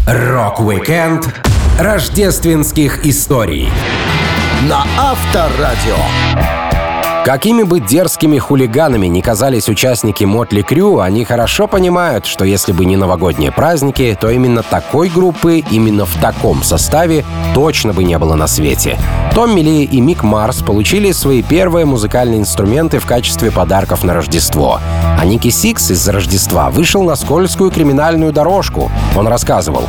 Рок-викенд 0.06 1.28
рождественских 1.78 3.04
историй 3.04 3.70
на 4.68 4.84
Авторадио. 4.96 6.71
Какими 7.24 7.62
бы 7.62 7.78
дерзкими 7.78 8.36
хулиганами 8.38 9.06
ни 9.06 9.20
казались 9.20 9.68
участники 9.68 10.24
Mötley 10.24 10.62
Crüe, 10.62 10.98
они 10.98 11.24
хорошо 11.24 11.68
понимают, 11.68 12.26
что 12.26 12.44
если 12.44 12.72
бы 12.72 12.84
не 12.84 12.96
новогодние 12.96 13.52
праздники, 13.52 14.18
то 14.20 14.28
именно 14.28 14.64
такой 14.64 15.08
группы, 15.08 15.58
именно 15.70 16.04
в 16.04 16.14
таком 16.20 16.64
составе 16.64 17.24
точно 17.54 17.92
бы 17.92 18.02
не 18.02 18.18
было 18.18 18.34
на 18.34 18.48
свете. 18.48 18.98
Томми 19.36 19.60
Ли 19.60 19.84
и 19.84 20.00
Мик 20.00 20.24
Марс 20.24 20.62
получили 20.62 21.12
свои 21.12 21.42
первые 21.42 21.86
музыкальные 21.86 22.40
инструменты 22.40 22.98
в 22.98 23.06
качестве 23.06 23.52
подарков 23.52 24.02
на 24.02 24.14
Рождество. 24.14 24.80
А 25.16 25.24
Ники 25.24 25.50
Сикс 25.50 25.92
из-за 25.92 26.10
Рождества 26.10 26.70
вышел 26.70 27.04
на 27.04 27.14
скользкую 27.14 27.70
криминальную 27.70 28.32
дорожку. 28.32 28.90
Он 29.16 29.28
рассказывал. 29.28 29.84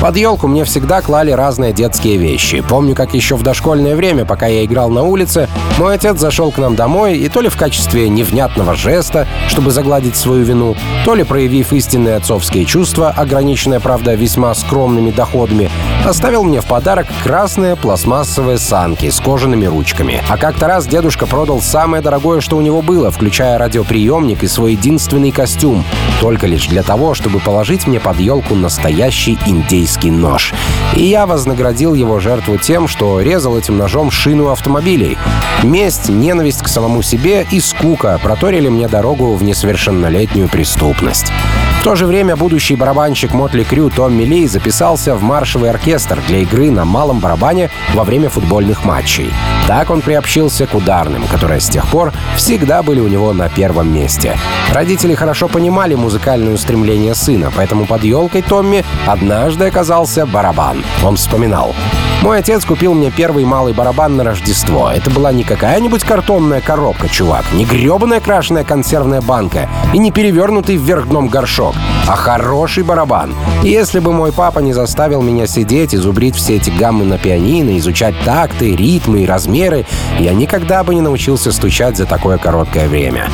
Под 0.00 0.16
елку 0.16 0.46
мне 0.46 0.64
всегда 0.64 1.02
клали 1.02 1.32
разные 1.32 1.72
детские 1.72 2.18
вещи. 2.18 2.60
Помню, 2.60 2.94
как 2.94 3.14
еще 3.14 3.34
в 3.34 3.42
дошкольное 3.42 3.96
время, 3.96 4.24
пока 4.24 4.46
я 4.46 4.64
играл 4.64 4.90
на 4.90 5.02
улице, 5.02 5.48
мой 5.76 5.94
отец 5.94 6.18
зашел 6.18 6.52
к 6.52 6.58
нам 6.58 6.76
домой 6.78 7.16
и 7.18 7.28
то 7.28 7.40
ли 7.40 7.48
в 7.48 7.56
качестве 7.56 8.08
невнятного 8.08 8.74
жеста, 8.76 9.26
чтобы 9.48 9.72
загладить 9.72 10.16
свою 10.16 10.44
вину, 10.44 10.76
то 11.04 11.16
ли 11.16 11.24
проявив 11.24 11.72
истинные 11.72 12.14
отцовские 12.14 12.64
чувства, 12.64 13.10
ограниченные, 13.10 13.80
правда, 13.80 14.14
весьма 14.14 14.54
скромными 14.54 15.10
доходами, 15.10 15.70
оставил 16.06 16.44
мне 16.44 16.60
в 16.60 16.66
подарок 16.66 17.08
красные 17.24 17.74
пластмассовые 17.74 18.58
санки 18.58 19.10
с 19.10 19.18
кожаными 19.18 19.66
ручками. 19.66 20.22
А 20.28 20.36
как-то 20.36 20.68
раз 20.68 20.86
дедушка 20.86 21.26
продал 21.26 21.60
самое 21.60 22.00
дорогое, 22.00 22.40
что 22.40 22.56
у 22.56 22.60
него 22.60 22.80
было, 22.80 23.10
включая 23.10 23.58
радиоприемник 23.58 24.44
и 24.44 24.46
свой 24.46 24.72
единственный 24.72 25.32
костюм, 25.32 25.84
только 26.20 26.46
лишь 26.46 26.68
для 26.68 26.84
того, 26.84 27.14
чтобы 27.14 27.40
положить 27.40 27.88
мне 27.88 27.98
под 27.98 28.20
елку 28.20 28.54
настоящий 28.54 29.36
индейский 29.46 30.12
нож. 30.12 30.54
И 30.94 31.02
я 31.02 31.26
вознаградил 31.26 31.94
его 31.94 32.20
жертву 32.20 32.56
тем, 32.56 32.86
что 32.86 33.20
резал 33.20 33.58
этим 33.58 33.76
ножом 33.76 34.12
шину 34.12 34.50
автомобилей. 34.50 35.18
Месть, 35.64 36.08
ненависть 36.08 36.62
к 36.62 36.67
самому 36.68 37.02
себе 37.02 37.46
и 37.50 37.60
скука 37.60 38.18
проторили 38.22 38.68
мне 38.68 38.88
дорогу 38.88 39.34
в 39.34 39.42
несовершеннолетнюю 39.42 40.48
преступность. 40.48 41.32
В 41.78 41.84
то 41.84 41.94
же 41.94 42.06
время 42.06 42.34
будущий 42.34 42.74
барабанщик 42.74 43.32
Мотли 43.32 43.62
Крю 43.62 43.88
Томми 43.88 44.24
Ли 44.24 44.48
записался 44.48 45.14
в 45.14 45.22
маршевый 45.22 45.70
оркестр 45.70 46.20
для 46.26 46.38
игры 46.38 46.72
на 46.72 46.84
малом 46.84 47.20
барабане 47.20 47.70
во 47.94 48.02
время 48.02 48.28
футбольных 48.28 48.84
матчей. 48.84 49.32
Так 49.68 49.88
он 49.88 50.00
приобщился 50.00 50.66
к 50.66 50.74
ударным, 50.74 51.22
которые 51.28 51.60
с 51.60 51.68
тех 51.68 51.86
пор 51.86 52.12
всегда 52.36 52.82
были 52.82 52.98
у 53.00 53.06
него 53.06 53.32
на 53.32 53.48
первом 53.48 53.94
месте. 53.94 54.36
Родители 54.72 55.14
хорошо 55.14 55.46
понимали 55.46 55.94
музыкальное 55.94 56.52
устремление 56.52 57.14
сына, 57.14 57.52
поэтому 57.54 57.86
под 57.86 58.02
елкой 58.02 58.42
Томми 58.42 58.84
однажды 59.06 59.66
оказался 59.66 60.26
барабан. 60.26 60.82
Он 61.04 61.16
вспоминал. 61.16 61.74
Мой 62.22 62.38
отец 62.38 62.64
купил 62.64 62.94
мне 62.94 63.12
первый 63.12 63.44
малый 63.44 63.72
барабан 63.72 64.16
на 64.16 64.24
Рождество. 64.24 64.90
Это 64.90 65.08
была 65.08 65.30
не 65.30 65.44
какая-нибудь 65.44 66.02
картонная 66.02 66.60
коробка, 66.60 67.08
чувак, 67.08 67.44
не 67.52 67.64
гребаная 67.64 68.20
крашеная 68.20 68.64
консервная 68.64 69.20
банка 69.20 69.68
и 69.94 69.98
не 69.98 70.10
перевернутый 70.10 70.76
вверх 70.76 71.06
дном 71.06 71.28
горшок, 71.28 71.67
а 72.06 72.16
хороший 72.16 72.82
барабан. 72.82 73.34
Если 73.62 73.98
бы 73.98 74.12
мой 74.12 74.32
папа 74.32 74.60
не 74.60 74.72
заставил 74.72 75.22
меня 75.22 75.46
сидеть 75.46 75.94
и 75.94 75.96
зубрить 75.96 76.36
все 76.36 76.56
эти 76.56 76.70
гаммы 76.70 77.04
на 77.04 77.18
пианино, 77.18 77.76
изучать 77.78 78.14
такты, 78.24 78.74
ритмы 78.74 79.22
и 79.22 79.26
размеры, 79.26 79.86
я 80.18 80.34
никогда 80.34 80.84
бы 80.84 80.94
не 80.94 81.00
научился 81.00 81.52
стучать 81.52 81.96
за 81.96 82.06
такое 82.06 82.38
короткое 82.38 82.88
время. 82.88 83.28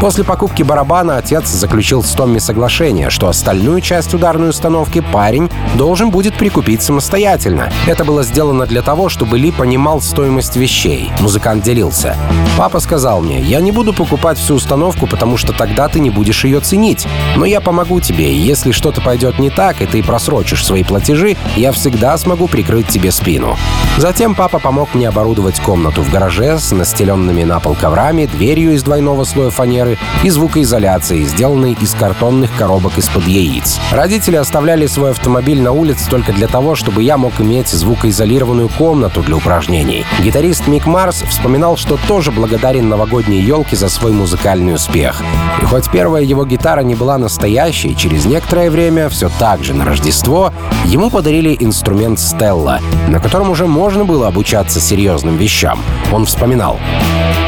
После 0.00 0.22
покупки 0.22 0.62
барабана 0.62 1.16
отец 1.16 1.48
заключил 1.48 2.04
с 2.04 2.12
Томми 2.12 2.38
соглашение, 2.38 3.10
что 3.10 3.26
остальную 3.26 3.80
часть 3.80 4.14
ударной 4.14 4.50
установки 4.50 5.00
парень 5.12 5.50
должен 5.74 6.10
будет 6.10 6.34
прикупить 6.34 6.82
самостоятельно. 6.82 7.72
Это 7.88 8.04
было 8.04 8.22
сделано 8.22 8.64
для 8.66 8.82
того, 8.82 9.08
чтобы 9.08 9.38
Ли 9.38 9.50
понимал 9.50 10.00
стоимость 10.00 10.54
вещей. 10.54 11.10
Музыкант 11.18 11.64
делился. 11.64 12.16
«Папа 12.56 12.78
сказал 12.78 13.20
мне, 13.20 13.40
я 13.40 13.60
не 13.60 13.72
буду 13.72 13.92
покупать 13.92 14.38
всю 14.38 14.54
установку, 14.54 15.08
потому 15.08 15.36
что 15.36 15.52
тогда 15.52 15.88
ты 15.88 15.98
не 15.98 16.10
будешь 16.10 16.44
ее 16.44 16.60
ценить. 16.60 17.08
Но 17.36 17.44
я 17.44 17.60
помогу 17.60 18.00
тебе, 18.00 18.32
и 18.32 18.38
если 18.38 18.70
что-то 18.70 19.00
пойдет 19.00 19.40
не 19.40 19.50
так, 19.50 19.82
и 19.82 19.86
ты 19.86 20.04
просрочишь 20.04 20.64
свои 20.64 20.84
платежи, 20.84 21.36
я 21.56 21.72
всегда 21.72 22.16
смогу 22.18 22.46
прикрыть 22.46 22.86
тебе 22.86 23.10
спину». 23.10 23.56
Затем 23.96 24.36
папа 24.36 24.60
помог 24.60 24.94
мне 24.94 25.08
оборудовать 25.08 25.58
комнату 25.58 26.02
в 26.02 26.10
гараже 26.12 26.60
с 26.60 26.70
настеленными 26.70 27.42
на 27.42 27.58
пол 27.58 27.74
коврами, 27.74 28.26
дверью 28.26 28.74
из 28.74 28.84
двойного 28.84 29.24
слоя 29.24 29.50
фанеры 29.50 29.87
и 30.22 30.30
звукоизоляцией, 30.30 31.24
сделанной 31.24 31.76
из 31.80 31.94
картонных 31.94 32.54
коробок 32.56 32.98
из-под 32.98 33.26
яиц. 33.26 33.78
Родители 33.92 34.36
оставляли 34.36 34.86
свой 34.86 35.12
автомобиль 35.12 35.60
на 35.60 35.72
улице 35.72 36.08
только 36.10 36.32
для 36.32 36.48
того, 36.48 36.74
чтобы 36.74 37.02
я 37.02 37.16
мог 37.16 37.40
иметь 37.40 37.68
звукоизолированную 37.68 38.68
комнату 38.68 39.22
для 39.22 39.36
упражнений. 39.36 40.04
Гитарист 40.22 40.66
Мик 40.66 40.86
Марс 40.86 41.22
вспоминал, 41.22 41.76
что 41.76 41.98
тоже 42.08 42.30
благодарен 42.30 42.88
новогодней 42.88 43.40
елке 43.40 43.76
за 43.76 43.88
свой 43.88 44.12
музыкальный 44.12 44.74
успех. 44.74 45.22
И 45.62 45.64
хоть 45.64 45.90
первая 45.90 46.22
его 46.22 46.44
гитара 46.44 46.80
не 46.80 46.94
была 46.94 47.18
настоящей, 47.18 47.96
через 47.96 48.24
некоторое 48.26 48.70
время, 48.70 49.08
все 49.08 49.30
так 49.38 49.64
же 49.64 49.74
на 49.74 49.84
Рождество, 49.84 50.52
ему 50.84 51.10
подарили 51.10 51.56
инструмент 51.58 52.18
Стелла, 52.18 52.80
на 53.08 53.20
котором 53.20 53.50
уже 53.50 53.66
можно 53.66 54.04
было 54.04 54.28
обучаться 54.28 54.80
серьезным 54.80 55.36
вещам. 55.36 55.80
Он 56.12 56.24
вспоминал. 56.26 56.78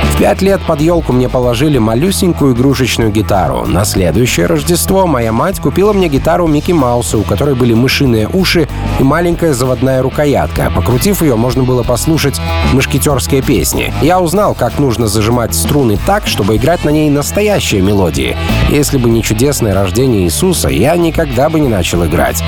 В 0.02 0.18
пять 0.18 0.42
лет 0.42 0.60
под 0.66 0.80
елку 0.80 1.12
мне 1.12 1.28
положили 1.28 1.78
малюсенькую 1.78 2.29
игрушечную 2.32 3.10
гитару. 3.10 3.66
На 3.66 3.84
следующее 3.84 4.46
Рождество 4.46 5.06
моя 5.06 5.32
мать 5.32 5.60
купила 5.60 5.92
мне 5.92 6.08
гитару 6.08 6.46
Микки 6.46 6.72
Мауса, 6.72 7.18
у 7.18 7.22
которой 7.22 7.54
были 7.54 7.74
мышиные 7.74 8.28
уши 8.28 8.68
и 8.98 9.02
маленькая 9.02 9.52
заводная 9.52 10.02
рукоятка. 10.02 10.70
Покрутив 10.74 11.22
ее, 11.22 11.36
можно 11.36 11.62
было 11.62 11.82
послушать 11.82 12.40
мышкетерские 12.72 13.42
песни. 13.42 13.92
Я 14.02 14.20
узнал, 14.20 14.54
как 14.54 14.78
нужно 14.78 15.06
зажимать 15.06 15.54
струны 15.54 15.98
так, 16.06 16.26
чтобы 16.26 16.56
играть 16.56 16.84
на 16.84 16.90
ней 16.90 17.10
настоящие 17.10 17.82
мелодии. 17.82 18.36
Если 18.68 18.98
бы 18.98 19.10
не 19.10 19.22
чудесное 19.22 19.74
рождение 19.74 20.24
Иисуса, 20.24 20.68
я 20.68 20.96
никогда 20.96 21.48
бы 21.48 21.60
не 21.60 21.68
начал 21.68 22.04
играть. 22.04 22.42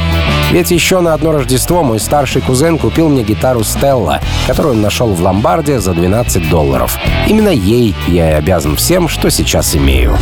Ведь 0.53 0.71
еще 0.71 1.01
на 1.01 1.15
одно 1.15 1.33
Рождество 1.33 1.83
мой 1.83 1.99
старший 1.99 2.43
кузен 2.43 2.79
купил 2.79 3.09
мне 3.09 3.23
гитару 3.23 3.65
Стелла, 3.65 4.21
которую 4.47 4.75
он 4.75 4.83
нашел 4.83 5.09
в 5.09 5.23
ломбарде 5.23 5.81
за 5.81 5.95
12 5.95 6.51
долларов. 6.51 6.99
Именно 7.27 7.49
ей 7.49 7.95
я 8.07 8.33
и 8.33 8.35
обязан 8.35 8.77
всем, 8.77 9.09
что 9.09 9.31
сейчас 9.31 9.72
имею. 9.77 10.17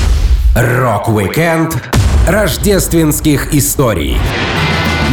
Рок-викенд 0.54 1.76
рождественских 2.26 3.54
историй 3.54 4.18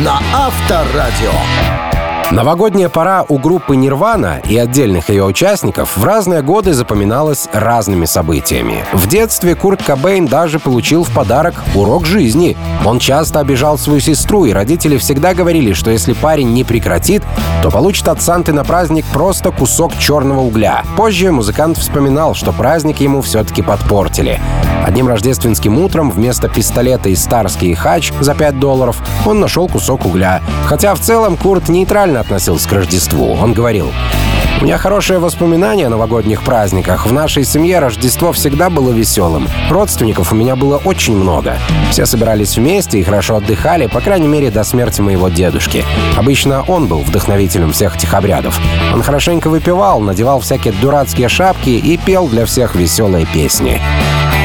на 0.03 0.19
Авторадио. 0.33 1.86
Новогодняя 2.29 2.89
пора 2.89 3.23
у 3.29 3.37
группы 3.37 3.77
Нирвана 3.77 4.41
и 4.49 4.57
отдельных 4.57 5.09
ее 5.09 5.23
участников 5.23 5.95
в 5.95 6.03
разные 6.03 6.41
годы 6.41 6.73
запоминалась 6.73 7.47
разными 7.53 8.03
событиями. 8.03 8.83
В 8.91 9.07
детстве 9.07 9.55
Курт 9.55 9.81
Кобейн 9.81 10.25
даже 10.25 10.59
получил 10.59 11.05
в 11.05 11.13
подарок 11.13 11.63
урок 11.73 12.05
жизни. 12.05 12.57
Он 12.83 12.99
часто 12.99 13.39
обижал 13.39 13.77
свою 13.77 14.01
сестру, 14.01 14.43
и 14.43 14.51
родители 14.51 14.97
всегда 14.97 15.33
говорили, 15.33 15.71
что 15.71 15.89
если 15.89 16.11
парень 16.11 16.51
не 16.51 16.65
прекратит, 16.65 17.23
то 17.63 17.71
получит 17.71 18.09
от 18.09 18.21
Санты 18.21 18.51
на 18.51 18.65
праздник 18.65 19.05
просто 19.13 19.51
кусок 19.51 19.97
черного 19.97 20.41
угля. 20.41 20.83
Позже 20.97 21.31
музыкант 21.31 21.77
вспоминал, 21.77 22.35
что 22.35 22.51
праздник 22.51 22.99
ему 22.99 23.21
все-таки 23.21 23.61
подпортили. 23.61 24.41
Одним 24.87 25.09
рождественским 25.09 25.77
утром 25.79 26.09
вместо 26.09 26.47
пистолета 26.47 27.09
из 27.09 27.21
Старский 27.21 27.73
хач 27.73 28.13
за 28.21 28.33
5 28.33 28.57
долларов 28.57 29.01
он 29.25 29.41
нашел 29.41 29.67
кусок 29.67 30.05
угля. 30.05 30.41
Хотя 30.63 30.95
в 30.95 30.99
целом 31.01 31.35
Курт 31.35 31.67
нейтрально 31.67 32.21
относился 32.21 32.69
к 32.69 32.71
Рождеству. 32.71 33.33
Он 33.33 33.51
говорил, 33.51 33.91
у 34.61 34.63
меня 34.63 34.77
хорошее 34.77 35.19
воспоминание 35.19 35.87
о 35.87 35.89
новогодних 35.89 36.41
праздниках. 36.41 37.05
В 37.05 37.11
нашей 37.11 37.43
семье 37.43 37.79
Рождество 37.79 38.31
всегда 38.31 38.69
было 38.69 38.91
веселым. 38.91 39.49
Родственников 39.69 40.31
у 40.31 40.35
меня 40.35 40.55
было 40.55 40.77
очень 40.77 41.17
много. 41.17 41.57
Все 41.91 42.05
собирались 42.05 42.55
вместе 42.55 42.97
и 42.97 43.03
хорошо 43.03 43.35
отдыхали, 43.35 43.87
по 43.87 43.99
крайней 43.99 44.29
мере, 44.29 44.51
до 44.51 44.63
смерти 44.63 45.01
моего 45.01 45.27
дедушки. 45.27 45.83
Обычно 46.15 46.63
он 46.63 46.87
был 46.87 46.99
вдохновителем 46.99 47.73
всех 47.73 47.97
этих 47.97 48.13
обрядов. 48.13 48.57
Он 48.93 49.03
хорошенько 49.03 49.49
выпивал, 49.49 49.99
надевал 49.99 50.39
всякие 50.39 50.73
дурацкие 50.73 51.27
шапки 51.27 51.71
и 51.71 51.97
пел 51.97 52.29
для 52.29 52.45
всех 52.45 52.73
веселые 52.73 53.25
песни. 53.25 53.81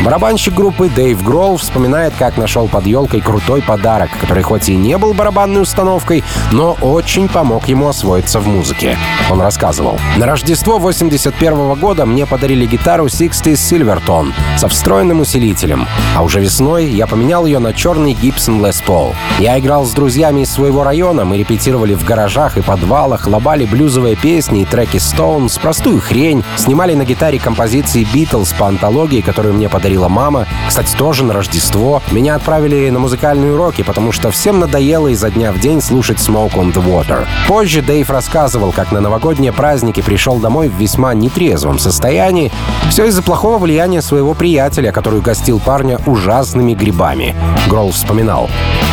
Барабанщик 0.05 0.55
группы 0.55 0.89
Дэйв 0.89 1.23
Гролл 1.23 1.57
вспоминает, 1.59 2.13
как 2.19 2.37
нашел 2.37 2.67
под 2.67 2.87
елкой 2.87 3.21
крутой 3.21 3.63
подарок, 3.63 4.11
который 4.21 4.43
хоть 4.43 4.69
и 4.69 4.75
не 4.75 4.99
был 4.99 5.15
барабанной 5.15 5.63
установкой, 5.63 6.25
но 6.51 6.77
очень 6.81 7.29
помог 7.29 7.69
ему 7.69 7.87
освоиться 7.87 8.41
в 8.41 8.49
музыке. 8.49 8.99
Он 9.31 9.41
рассказывал. 9.41 10.01
На 10.17 10.27
Рождество 10.27 10.79
81 10.79 11.75
года 11.75 12.05
мне 12.05 12.27
подарили 12.27 12.67
гитару 12.67 13.09
60 13.09 13.47
Silvertone 13.47 14.33
со 14.57 14.67
встроенным 14.67 15.21
усилителем, 15.21 15.87
а 16.17 16.25
уже 16.25 16.41
весной 16.41 16.87
я 16.87 17.07
поменял 17.07 17.47
ее 17.47 17.61
на 17.61 17.73
черный 17.73 18.13
Gibson 18.13 18.61
Les 18.61 18.83
Paul. 18.85 19.15
Я 19.39 19.57
играл 19.61 19.85
с 19.85 19.93
друзьями 19.93 20.41
из 20.41 20.51
своего 20.51 20.83
района, 20.83 21.25
мы 21.25 21.39
репетировали 21.39 21.95
в 21.95 22.05
гаражах 22.05 22.57
и 22.57 22.61
подвалах, 22.61 23.29
лобали 23.29 23.67
блюзовые 23.67 24.17
песни 24.17 24.63
и 24.63 24.65
треки 24.65 24.97
Stones, 24.97 25.61
простую 25.61 26.01
хрень, 26.01 26.43
снимали 26.57 26.95
на 26.95 27.05
гитаре 27.05 27.39
композиции 27.39 28.05
Beatles 28.13 28.53
по 28.59 28.67
антологии, 28.67 29.21
которую 29.21 29.55
мне 29.55 29.69
подарила 29.93 30.09
мама. 30.09 30.47
Кстати, 30.69 30.97
тоже 30.97 31.23
на 31.23 31.35
Рождество. 31.35 32.03
Меня 32.13 32.37
отправили 32.37 32.89
на 32.89 32.99
музыкальные 32.99 33.53
уроки, 33.53 33.83
потому 33.83 34.11
что 34.11 34.31
всем 34.31 34.59
надоело 34.59 35.09
изо 35.09 35.31
дня 35.31 35.53
в 35.53 35.61
день 35.61 35.83
слушать 35.83 36.17
Smoke 36.17 36.55
on 36.55 36.73
the 36.73 36.83
Water. 36.83 37.27
Позже 37.47 37.83
Дэйв 37.83 38.09
рассказывал, 38.09 38.73
как 38.73 38.91
на 38.91 39.01
новогодние 39.01 39.53
праздники 39.53 40.01
пришел 40.01 40.39
домой 40.39 40.69
в 40.69 40.81
весьма 40.81 41.13
нетрезвом 41.13 41.79
состоянии. 41.79 42.51
Все 42.89 43.05
из-за 43.07 43.23
плохого 43.23 43.59
влияния 43.59 44.01
своего 44.01 44.33
приятеля, 44.33 44.93
который 44.93 45.19
угостил 45.19 45.61
парня 45.61 45.99
ужасными 46.07 46.73
грибами. 46.73 47.37
Гролл 47.69 47.91
вспоминал. 47.91 48.49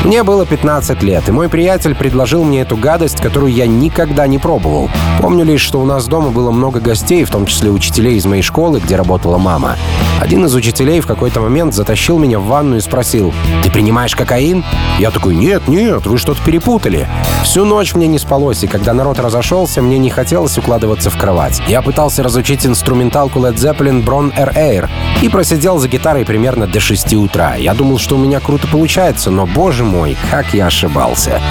Мне 0.06 0.24
было 0.24 0.46
15 0.46 1.04
лет, 1.04 1.28
и 1.28 1.32
мой 1.32 1.50
приятель 1.50 1.94
предложил 1.94 2.46
мне 2.46 2.62
эту 2.62 2.78
гадость, 2.78 3.20
которую 3.20 3.52
я 3.52 3.68
никогда 3.68 4.28
не 4.28 4.38
пробовал. 4.38 4.90
Помню 5.22 5.44
лишь, 5.44 5.62
что 5.62 5.82
у 5.82 5.86
нас 5.86 6.08
дома 6.08 6.30
было 6.30 6.52
много 6.52 6.80
гостей, 6.80 7.26
в 7.26 7.30
том 7.30 7.46
числе 7.46 7.70
учителей 7.70 8.16
из 8.16 8.26
моей 8.26 8.42
школы, 8.42 8.80
где 8.80 8.96
работала 8.96 9.38
мама. 9.38 9.76
Один 10.22 10.46
из 10.46 10.56
учителей 10.56 11.02
в 11.02 11.08
какой-то 11.08 11.42
момент 11.42 11.74
затащил 11.74 12.18
меня 12.18 12.40
в 12.40 12.46
ванну 12.46 12.78
и 12.78 12.82
спросил, 12.82 13.34
«Ты 13.62 13.70
принимаешь 13.70 14.16
кокаин?» 14.16 14.64
Я 15.00 15.12
такой, 15.12 15.36
«Нет, 15.36 15.68
нет, 15.68 16.06
вы 16.06 16.18
что-то 16.18 16.42
перепутали». 16.44 17.08
Всю 17.44 17.66
ночь 17.66 17.94
мне 17.94 18.08
не 18.08 18.20
спалось, 18.20 18.64
и 18.64 18.68
когда 18.68 18.94
народ 18.94 19.20
разошелся, 19.20 19.82
мне 19.82 19.98
не 19.98 20.10
хотелось 20.10 20.58
укладываться 20.58 21.10
в 21.10 21.18
кровать. 21.18 21.62
Я 21.68 21.82
пытался 21.82 22.24
разучить 22.24 22.66
инструменталку 22.66 23.40
Led 23.40 23.56
Zeppelin 23.56 24.04
Bron 24.04 24.34
Air 24.38 24.56
Air 24.56 24.90
и 25.22 25.30
просидел 25.30 25.78
за 25.78 25.90
гитарой 25.90 26.26
примерно 26.26 26.68
до 26.68 26.80
6 26.80 27.14
утра. 27.16 27.56
Я 27.56 27.74
думал, 27.74 27.98
что 27.98 28.16
у 28.16 28.18
меня 28.18 28.40
круто 28.40 28.68
получается, 28.68 29.30
но, 29.30 29.46
боже 29.46 29.84
мой, 29.90 30.16
как 30.32 30.54
я 30.54 30.68
ошибался. 30.68 31.42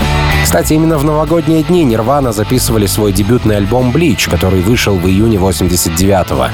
Кстати, 0.43 0.73
именно 0.73 0.97
в 0.97 1.05
новогодние 1.05 1.63
дни 1.63 1.85
Нирвана 1.85 2.33
записывали 2.33 2.87
свой 2.87 3.13
дебютный 3.13 3.57
альбом 3.57 3.91
Bleach, 3.91 4.31
который 4.31 4.63
вышел 4.63 4.97
в 4.97 5.07
июне 5.07 5.37
89-го. 5.37 6.47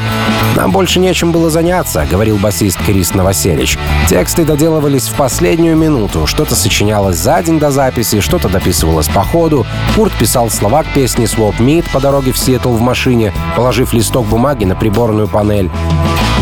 «Нам 0.56 0.72
больше 0.72 0.98
нечем 0.98 1.30
было 1.30 1.50
заняться»,— 1.50 2.06
говорил 2.10 2.36
басист 2.38 2.78
Крис 2.84 3.14
Новоселич. 3.14 3.78
«Тексты 4.08 4.44
доделывались 4.44 5.08
в 5.08 5.14
последнюю 5.14 5.76
минуту. 5.76 6.26
Что-то 6.26 6.56
сочинялось 6.56 7.16
за 7.16 7.42
день 7.42 7.58
до 7.58 7.70
записи, 7.70 8.20
что-то 8.20 8.48
дописывалось 8.48 9.08
по 9.08 9.22
ходу. 9.22 9.66
Курт 9.94 10.12
писал 10.14 10.50
слова 10.50 10.82
к 10.82 10.92
песне 10.92 11.26
«Swap 11.26 11.58
Meet» 11.58 11.84
по 11.92 12.00
дороге 12.00 12.32
в 12.32 12.38
Сиэтл 12.38 12.70
в 12.70 12.80
машине, 12.80 13.32
положив 13.54 13.92
листок 13.92 14.26
бумаги 14.26 14.64
на 14.64 14.74
приборную 14.74 15.28
панель. 15.28 15.70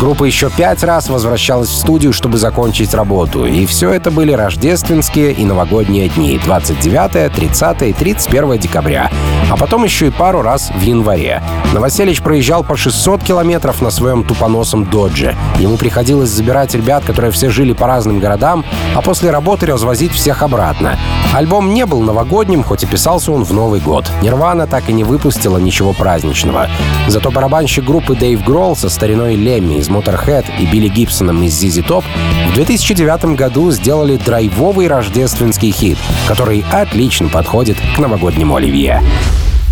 Группа 0.03 0.25
еще 0.25 0.49
пять 0.49 0.83
раз 0.83 1.07
возвращалась 1.07 1.69
в 1.69 1.77
студию, 1.77 2.11
чтобы 2.11 2.37
закончить 2.37 2.93
работу. 2.93 3.45
И 3.45 3.65
все 3.65 3.89
это 3.89 4.11
были 4.11 4.33
рождественские 4.33 5.31
и 5.31 5.45
новогодние 5.45 6.09
дни 6.09 6.37
29, 6.43 7.31
30 7.31 7.81
и 7.83 7.93
31 7.93 8.57
декабря. 8.59 9.09
А 9.49 9.55
потом 9.55 9.85
еще 9.85 10.07
и 10.07 10.11
пару 10.11 10.41
раз 10.41 10.71
в 10.75 10.81
январе. 10.81 11.41
Новоселич 11.73 12.21
проезжал 12.21 12.65
по 12.65 12.75
600 12.75 13.23
километров 13.23 13.81
на 13.81 13.91
своем 13.91 14.25
тупоносом 14.25 14.83
додже. 14.83 15.37
Ему 15.57 15.77
приходилось 15.77 16.31
забирать 16.31 16.75
ребят, 16.75 17.05
которые 17.05 17.31
все 17.31 17.49
жили 17.49 17.71
по 17.71 17.87
разным 17.87 18.19
городам, 18.19 18.65
а 18.93 19.01
после 19.01 19.31
работы 19.31 19.67
развозить 19.67 20.11
всех 20.11 20.43
обратно. 20.43 20.99
Альбом 21.33 21.73
не 21.73 21.85
был 21.85 22.01
новогодним, 22.01 22.61
хоть 22.63 22.83
и 22.83 22.87
писался 22.87 23.31
он 23.31 23.45
в 23.45 23.53
Новый 23.53 23.79
год. 23.79 24.05
Нирвана 24.21 24.67
так 24.67 24.89
и 24.89 24.93
не 24.93 25.05
выпустила 25.05 25.57
ничего 25.57 25.93
праздничного. 25.93 26.67
Зато 27.07 27.31
барабанщик 27.31 27.85
группы 27.85 28.15
Дэйв 28.15 28.43
Гролл 28.43 28.75
со 28.75 28.89
стариной 28.89 29.35
Лемми 29.35 29.75
из 29.75 29.92
Motorhead 29.93 30.45
и 30.59 30.65
Билли 30.65 30.87
Гибсоном 30.87 31.43
из 31.43 31.63
ZZ 31.63 31.85
Top 31.85 32.03
в 32.49 32.53
2009 32.55 33.35
году 33.35 33.71
сделали 33.71 34.17
драйвовый 34.17 34.87
рождественский 34.87 35.71
хит, 35.71 35.97
который 36.27 36.65
отлично 36.71 37.29
подходит 37.29 37.77
к 37.95 37.99
новогоднему 37.99 38.55
оливье. 38.55 39.03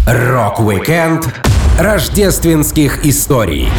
Рок-викенд 0.06 1.28
рождественских 1.80 3.06
историй 3.06 3.70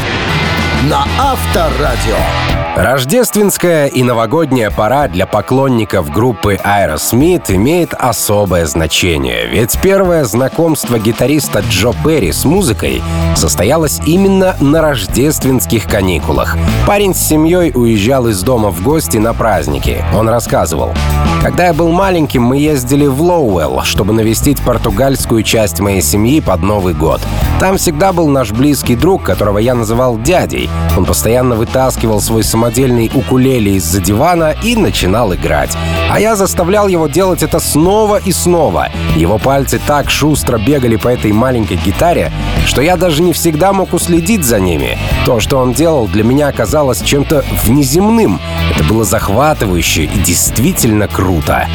на 0.89 1.07
Авторадио. 1.17 2.17
Рождественская 2.75 3.87
и 3.87 4.03
новогодняя 4.03 4.71
пора 4.71 5.07
для 5.07 5.27
поклонников 5.27 6.11
группы 6.11 6.55
Aerosmith 6.55 7.55
имеет 7.55 7.93
особое 7.93 8.65
значение, 8.65 9.47
ведь 9.47 9.79
первое 9.83 10.25
знакомство 10.25 10.99
гитариста 10.99 11.61
Джо 11.69 11.93
Перри 12.03 12.33
с 12.33 12.47
музыкой 12.47 13.03
состоялось 13.37 14.01
именно 14.07 14.57
на 14.59 14.81
рождественских 14.81 15.87
каникулах. 15.87 16.57
Парень 16.87 17.15
с 17.15 17.19
семьей 17.19 17.73
уезжал 17.75 18.27
из 18.29 18.43
дома 18.43 18.71
в 18.71 18.83
гости 18.83 19.19
на 19.19 19.35
праздники. 19.35 20.03
Он 20.17 20.31
рассказывал. 20.31 20.95
Когда 21.43 21.67
я 21.67 21.75
был 21.75 21.93
маленьким, 21.93 22.43
мы 22.43 22.57
ездили 22.57 23.07
в 23.07 23.21
Лоуэлл, 23.21 23.83
чтобы 23.83 24.15
навестить 24.15 24.63
португальскую 24.63 25.43
часть 25.43 25.81
моей 25.81 26.01
семьи 26.01 26.41
под 26.41 26.63
Новый 26.63 26.95
год. 26.95 27.21
Там 27.61 27.77
всегда 27.77 28.13
был 28.13 28.29
наш 28.29 28.51
близкий 28.53 28.97
друг, 28.97 29.25
которого 29.25 29.59
я 29.59 29.75
называл 29.75 30.19
дядей. 30.19 30.71
Он 30.97 31.05
постоянно 31.05 31.55
вытаскивал 31.55 32.21
свой 32.21 32.45
самодельный 32.45 33.11
укулеле 33.15 33.77
из-за 33.77 34.01
дивана 34.01 34.55
и 34.63 34.77
начинал 34.77 35.35
играть. 35.35 35.77
А 36.11 36.21
я 36.21 36.37
заставлял 36.37 36.89
его 36.89 37.09
делать 37.09 37.43
это 37.43 37.61
снова 37.61 38.19
и 38.19 38.33
снова. 38.33 38.89
Его 39.17 39.39
пальцы 39.39 39.81
так 39.87 40.11
шустро 40.11 40.59
бегали 40.59 40.97
по 40.97 41.09
этой 41.09 41.33
маленькой 41.33 41.79
гитаре, 41.79 42.31
что 42.67 42.83
я 42.83 42.97
даже 42.97 43.23
не 43.23 43.33
всегда 43.33 43.73
мог 43.73 43.95
уследить 43.95 44.45
за 44.45 44.61
ними. 44.61 44.99
То, 45.25 45.41
что 45.41 45.59
он 45.59 45.73
делал, 45.73 46.07
для 46.07 46.25
меня 46.25 46.49
оказалось 46.49 47.01
чем-то 47.01 47.45
внеземным. 47.65 48.41
Это 48.75 48.85
было 48.85 49.05
захватывающе 49.05 50.05
и 50.05 50.19
действительно 50.19 51.09
круто. 51.09 51.69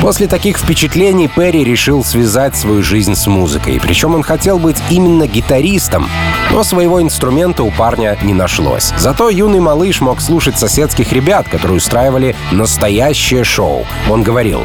После 0.00 0.28
таких 0.28 0.58
впечатлений 0.58 1.28
Перри 1.28 1.64
решил 1.64 2.04
связать 2.04 2.56
свою 2.56 2.82
жизнь 2.82 3.14
с 3.14 3.26
музыкой. 3.26 3.80
Причем 3.82 4.14
он 4.14 4.22
хотел 4.22 4.58
быть 4.58 4.76
именно 4.90 5.26
гитаристом, 5.26 6.08
но 6.52 6.62
своего 6.62 7.02
инструмента 7.02 7.62
у 7.64 7.70
парня 7.70 8.16
не 8.22 8.34
нашлось. 8.34 8.92
Зато 8.98 9.30
юный 9.30 9.60
малыш 9.60 10.00
мог 10.00 10.20
слушать 10.20 10.58
соседских 10.58 11.12
ребят, 11.12 11.48
которые 11.48 11.78
устраивали 11.78 12.36
настоящее 12.52 13.42
шоу. 13.42 13.86
Он 14.08 14.22
говорил, 14.22 14.64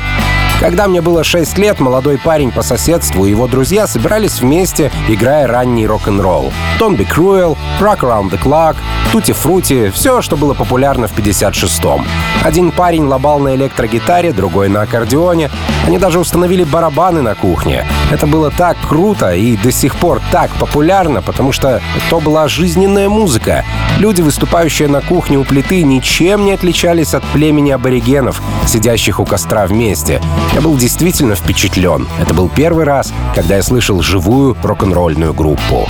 когда 0.60 0.88
мне 0.88 1.02
было 1.02 1.24
6 1.24 1.58
лет, 1.58 1.80
молодой 1.80 2.20
парень 2.20 2.52
по 2.52 2.62
соседству 2.62 3.26
и 3.26 3.32
его 3.32 3.48
друзья 3.48 3.88
собирались 3.88 4.42
вместе, 4.42 4.92
играя 5.08 5.48
ранний 5.48 5.88
рок-н-ролл. 5.88 6.54
Don't 6.80 6.98
Be 6.98 7.08
Cruel, 7.10 7.58
Rock 7.80 8.02
Around 8.02 8.30
the 8.30 8.40
Clock, 8.40 8.76
Tutti 9.12 9.36
Frutti— 9.36 9.92
все, 9.92 10.22
что 10.22 10.38
было 10.38 10.54
популярно 10.54 11.08
в 11.08 11.18
56-м. 11.18 12.06
Один 12.44 12.72
парень 12.72 13.06
лобал 13.06 13.40
на 13.40 13.56
электрогитаре, 13.56 14.34
другой 14.34 14.70
на 14.70 14.84
аккордеоне. 14.84 15.21
Они 15.30 15.98
даже 15.98 16.20
установили 16.20 16.64
барабаны 16.64 17.22
на 17.22 17.36
кухне. 17.36 17.86
Это 18.12 18.28
было 18.28 18.52
так 18.52 18.78
круто 18.88 19.34
и 19.34 19.58
до 19.58 19.72
сих 19.72 19.96
пор 19.96 20.22
так 20.32 20.52
популярно, 20.52 21.22
потому 21.22 21.52
что 21.52 21.82
то 22.10 22.20
была 22.20 22.48
жизненная 22.48 23.10
музыка. 23.10 23.64
Люди, 23.98 24.22
выступающие 24.22 24.88
на 24.88 25.02
кухне 25.02 25.38
у 25.38 25.44
плиты, 25.44 25.84
ничем 25.84 26.46
не 26.46 26.54
отличались 26.54 27.14
от 27.14 27.24
племени 27.34 27.72
аборигенов, 27.72 28.42
сидящих 28.68 29.20
у 29.20 29.26
костра 29.26 29.66
вместе. 29.68 30.22
Я 30.54 30.62
был 30.62 30.76
действительно 30.78 31.36
впечатлен. 31.36 32.08
Это 32.20 32.34
был 32.34 32.50
первый 32.50 32.86
раз, 32.86 33.14
когда 33.36 33.56
я 33.58 33.64
слышал 33.64 34.02
живую 34.02 34.58
рок-н-ролльную 34.64 35.34
группу. 35.34 35.88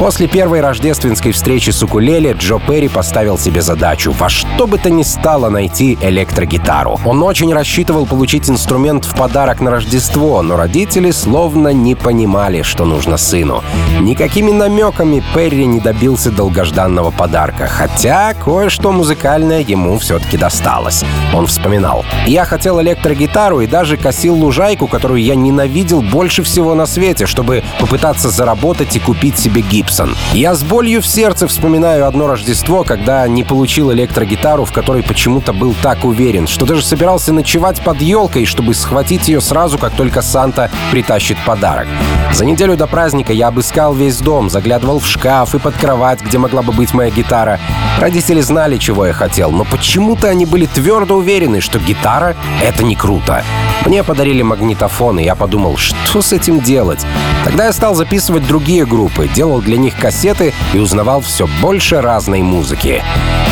После 0.00 0.28
первой 0.28 0.62
рождественской 0.62 1.32
встречи 1.32 1.68
с 1.68 1.82
укулеле 1.82 2.32
Джо 2.32 2.58
Перри 2.58 2.88
поставил 2.88 3.36
себе 3.36 3.60
задачу 3.60 4.12
во 4.12 4.30
что 4.30 4.66
бы 4.66 4.78
то 4.78 4.88
ни 4.88 5.02
стало 5.02 5.50
найти 5.50 5.98
электрогитару. 6.00 6.98
Он 7.04 7.22
очень 7.22 7.52
рассчитывал 7.52 8.06
получить 8.06 8.48
инструмент 8.48 9.04
в 9.04 9.14
подарок 9.14 9.60
на 9.60 9.70
Рождество, 9.70 10.40
но 10.40 10.56
родители 10.56 11.10
словно 11.10 11.68
не 11.74 11.94
понимали, 11.94 12.62
что 12.62 12.86
нужно 12.86 13.18
сыну. 13.18 13.62
Никакими 14.00 14.50
намеками 14.50 15.22
Перри 15.34 15.66
не 15.66 15.80
добился 15.80 16.30
долгожданного 16.30 17.10
подарка, 17.10 17.66
хотя 17.66 18.32
кое-что 18.32 18.92
музыкальное 18.92 19.60
ему 19.60 19.98
все-таки 19.98 20.38
досталось. 20.38 21.04
Он 21.34 21.46
вспоминал. 21.46 22.06
«Я 22.26 22.46
хотел 22.46 22.80
электрогитару 22.80 23.60
и 23.60 23.66
даже 23.66 23.98
косил 23.98 24.34
лужайку, 24.34 24.86
которую 24.86 25.22
я 25.22 25.34
ненавидел 25.34 26.00
больше 26.00 26.42
всего 26.42 26.74
на 26.74 26.86
свете, 26.86 27.26
чтобы 27.26 27.62
попытаться 27.78 28.30
заработать 28.30 28.96
и 28.96 28.98
купить 28.98 29.38
себе 29.38 29.60
гипс. 29.60 29.89
Гибсон. 29.90 30.16
Я 30.32 30.54
с 30.54 30.62
болью 30.62 31.02
в 31.02 31.06
сердце 31.06 31.48
вспоминаю 31.48 32.06
одно 32.06 32.28
Рождество, 32.28 32.84
когда 32.84 33.26
не 33.26 33.42
получил 33.42 33.92
электрогитару, 33.92 34.64
в 34.64 34.72
которой 34.72 35.02
почему-то 35.02 35.52
был 35.52 35.74
так 35.82 36.04
уверен, 36.04 36.46
что 36.46 36.64
даже 36.64 36.84
собирался 36.84 37.32
ночевать 37.32 37.80
под 37.80 38.00
елкой, 38.00 38.44
чтобы 38.46 38.74
схватить 38.74 39.26
ее 39.26 39.40
сразу, 39.40 39.78
как 39.78 39.92
только 39.94 40.22
Санта 40.22 40.70
притащит 40.92 41.36
подарок. 41.44 41.88
За 42.32 42.44
неделю 42.44 42.76
до 42.76 42.86
праздника 42.86 43.32
я 43.32 43.48
обыскал 43.48 43.92
весь 43.92 44.18
дом, 44.18 44.48
заглядывал 44.48 45.00
в 45.00 45.06
шкаф 45.08 45.56
и 45.56 45.58
под 45.58 45.74
кровать, 45.74 46.22
где 46.22 46.38
могла 46.38 46.62
бы 46.62 46.72
быть 46.72 46.94
моя 46.94 47.10
гитара. 47.10 47.58
Родители 47.98 48.40
знали, 48.40 48.78
чего 48.78 49.06
я 49.06 49.12
хотел, 49.12 49.50
но 49.50 49.64
почему-то 49.64 50.28
они 50.28 50.46
были 50.46 50.66
твердо 50.66 51.16
уверены, 51.16 51.60
что 51.60 51.80
гитара— 51.80 52.36
это 52.62 52.84
не 52.84 52.94
круто. 52.94 53.42
Мне 53.86 54.04
подарили 54.04 54.42
магнитофон, 54.42 55.18
и 55.18 55.24
я 55.24 55.34
подумал, 55.34 55.76
что 55.76 56.22
с 56.22 56.32
этим 56.32 56.60
делать? 56.60 57.04
Тогда 57.44 57.66
я 57.66 57.72
стал 57.72 57.94
записывать 57.94 58.46
другие 58.46 58.86
группы, 58.86 59.28
делал 59.34 59.60
для 59.60 59.78
них 59.80 59.96
кассеты 59.96 60.54
и 60.72 60.78
узнавал 60.78 61.20
все 61.20 61.48
больше 61.60 62.00
разной 62.00 62.42
музыки. 62.42 63.02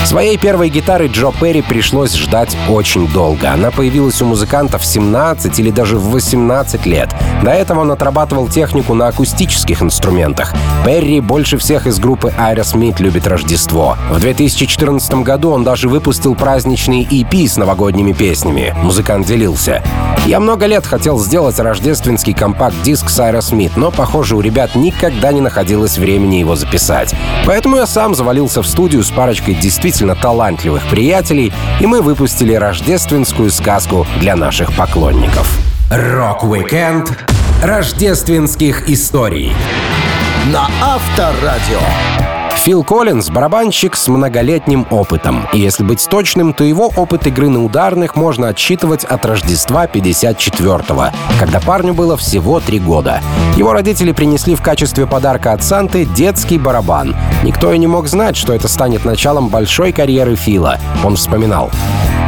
Своей 0.04 0.38
первой 0.38 0.70
гитары 0.70 1.08
Джо 1.08 1.32
Перри 1.38 1.60
пришлось 1.60 2.14
ждать 2.14 2.56
очень 2.68 3.06
долго. 3.08 3.52
Она 3.52 3.70
появилась 3.70 4.22
у 4.22 4.24
музыкантов 4.24 4.82
в 4.82 4.86
17 4.86 5.58
или 5.58 5.70
даже 5.70 5.98
в 5.98 6.10
18 6.10 6.86
лет. 6.86 7.10
До 7.42 7.50
этого 7.50 7.80
он 7.80 7.90
отрабатывал 7.90 8.48
технику 8.48 8.94
на 8.94 9.08
акустических 9.08 9.82
инструментах. 9.82 10.54
Перри 10.86 11.20
больше 11.20 11.58
всех 11.58 11.86
из 11.86 11.98
группы 11.98 12.32
Aerosmith 12.38 13.02
любит 13.02 13.26
Рождество. 13.26 13.96
В 14.10 14.18
2014 14.20 15.14
году 15.16 15.50
он 15.50 15.62
даже 15.62 15.88
выпустил 15.88 16.34
праздничный 16.34 17.04
EP 17.04 17.46
с 17.46 17.56
новогодними 17.56 18.12
песнями. 18.12 18.74
Музыкант 18.82 19.26
делился. 19.26 19.82
Я 20.26 20.40
много 20.40 20.66
лет 20.66 20.86
хотел 20.86 21.18
сделать 21.18 21.58
рождественский 21.58 22.32
компакт-диск 22.32 23.08
с 23.08 23.18
Aerosmith, 23.20 23.72
но, 23.76 23.90
похоже, 23.90 24.36
у 24.36 24.40
ребят 24.40 24.74
никогда 24.74 25.32
не 25.32 25.40
находилось 25.40 25.98
времени 25.98 26.17
его 26.26 26.56
записать. 26.56 27.14
Поэтому 27.46 27.76
я 27.76 27.86
сам 27.86 28.14
завалился 28.14 28.62
в 28.62 28.66
студию 28.66 29.02
с 29.02 29.10
парочкой 29.10 29.54
действительно 29.54 30.14
талантливых 30.14 30.86
приятелей, 30.88 31.52
и 31.80 31.86
мы 31.86 32.02
выпустили 32.02 32.54
рождественскую 32.54 33.50
сказку 33.50 34.06
для 34.20 34.36
наших 34.36 34.72
поклонников. 34.76 35.48
Рок-викенд 35.90 37.16
рождественских 37.62 38.88
историй 38.88 39.52
на 40.52 40.68
Авторадио. 40.82 42.37
Фил 42.64 42.82
Коллинз— 42.82 43.30
барабанщик 43.30 43.94
с 43.94 44.08
многолетним 44.08 44.84
опытом. 44.90 45.46
И 45.52 45.60
если 45.60 45.84
быть 45.84 46.06
точным, 46.08 46.52
то 46.52 46.64
его 46.64 46.92
опыт 46.96 47.26
игры 47.28 47.48
на 47.48 47.64
ударных 47.64 48.16
можно 48.16 48.48
отсчитывать 48.48 49.04
от 49.04 49.24
Рождества 49.24 49.86
54-го, 49.86 51.06
когда 51.38 51.60
парню 51.60 51.94
было 51.94 52.16
всего 52.16 52.58
три 52.58 52.80
года. 52.80 53.20
Его 53.56 53.72
родители 53.72 54.10
принесли 54.12 54.56
в 54.56 54.60
качестве 54.60 55.06
подарка 55.06 55.52
от 55.52 55.62
Санты 55.62 56.04
детский 56.04 56.58
барабан. 56.58 57.14
Никто 57.44 57.72
и 57.72 57.78
не 57.78 57.86
мог 57.86 58.08
знать, 58.08 58.36
что 58.36 58.52
это 58.52 58.66
станет 58.66 59.04
началом 59.04 59.48
большой 59.48 59.92
карьеры 59.92 60.34
Фила. 60.34 60.78
Он 61.04 61.14
вспоминал. 61.14 61.70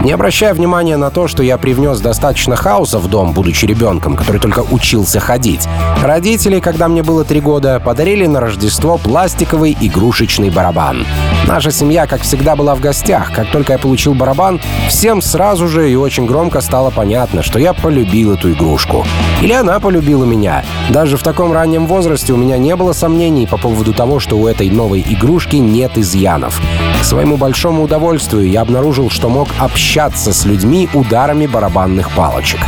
Не 0.05 0.13
обращая 0.13 0.55
внимания 0.55 0.97
на 0.97 1.11
то, 1.11 1.29
что 1.29 1.43
я 1.43 1.59
привнес 1.59 2.01
достаточно 2.01 2.57
хаоса 2.57 2.99
в 2.99 3.09
дом, 3.09 3.33
будучи 3.33 3.67
ребенком, 3.67 4.17
который 4.17 4.41
только 4.41 4.61
учился 4.61 5.21
ходить, 5.21 5.69
родители, 6.03 6.61
когда 6.61 6.89
мне 6.89 7.03
было 7.03 7.23
три 7.23 7.41
года, 7.43 7.79
подарили 7.81 8.25
на 8.25 8.41
Рождество 8.41 8.97
пластиковый 8.97 9.77
игрушечный 9.79 10.20
барабан. 10.51 11.07
Наша 11.47 11.71
семья, 11.71 12.07
как 12.07 12.23
всегда, 12.23 12.55
была 12.55 12.75
в 12.75 12.81
гостях. 12.81 13.33
Как 13.33 13.51
только 13.51 13.73
я 13.73 13.79
получил 13.79 14.15
барабан, 14.15 14.61
всем 14.89 15.23
сразу 15.23 15.67
же 15.67 15.91
и 15.91 15.97
очень 15.97 16.27
громко 16.27 16.61
стало 16.61 16.91
понятно, 16.91 17.43
что 17.43 17.59
я 17.59 17.73
полюбил 17.73 18.35
эту 18.35 18.53
игрушку. 18.53 19.07
Или 19.41 19.53
она 19.53 19.81
полюбила 19.81 20.25
меня. 20.25 20.63
Даже 20.91 21.17
в 21.17 21.23
таком 21.23 21.53
раннем 21.53 21.87
возрасте 21.87 22.33
у 22.35 22.37
меня 22.37 22.59
не 22.59 22.77
было 22.77 22.93
сомнений 22.93 23.47
по 23.47 23.57
поводу 23.57 23.95
того, 23.95 24.21
что 24.21 24.37
у 24.37 24.47
этой 24.47 24.69
новой 24.69 25.01
игрушки 25.01 25.57
нет 25.57 25.97
изъянов. 25.97 26.61
К 27.01 27.05
своему 27.05 27.37
большому 27.37 27.83
удовольствию 27.83 28.49
я 28.49 28.61
обнаружил, 28.61 29.09
что 29.09 29.29
мог 29.29 29.49
общаться 29.59 30.33
с 30.33 30.45
людьми 30.45 30.89
ударами 30.93 31.47
барабанных 31.47 32.11
палочек. 32.11 32.61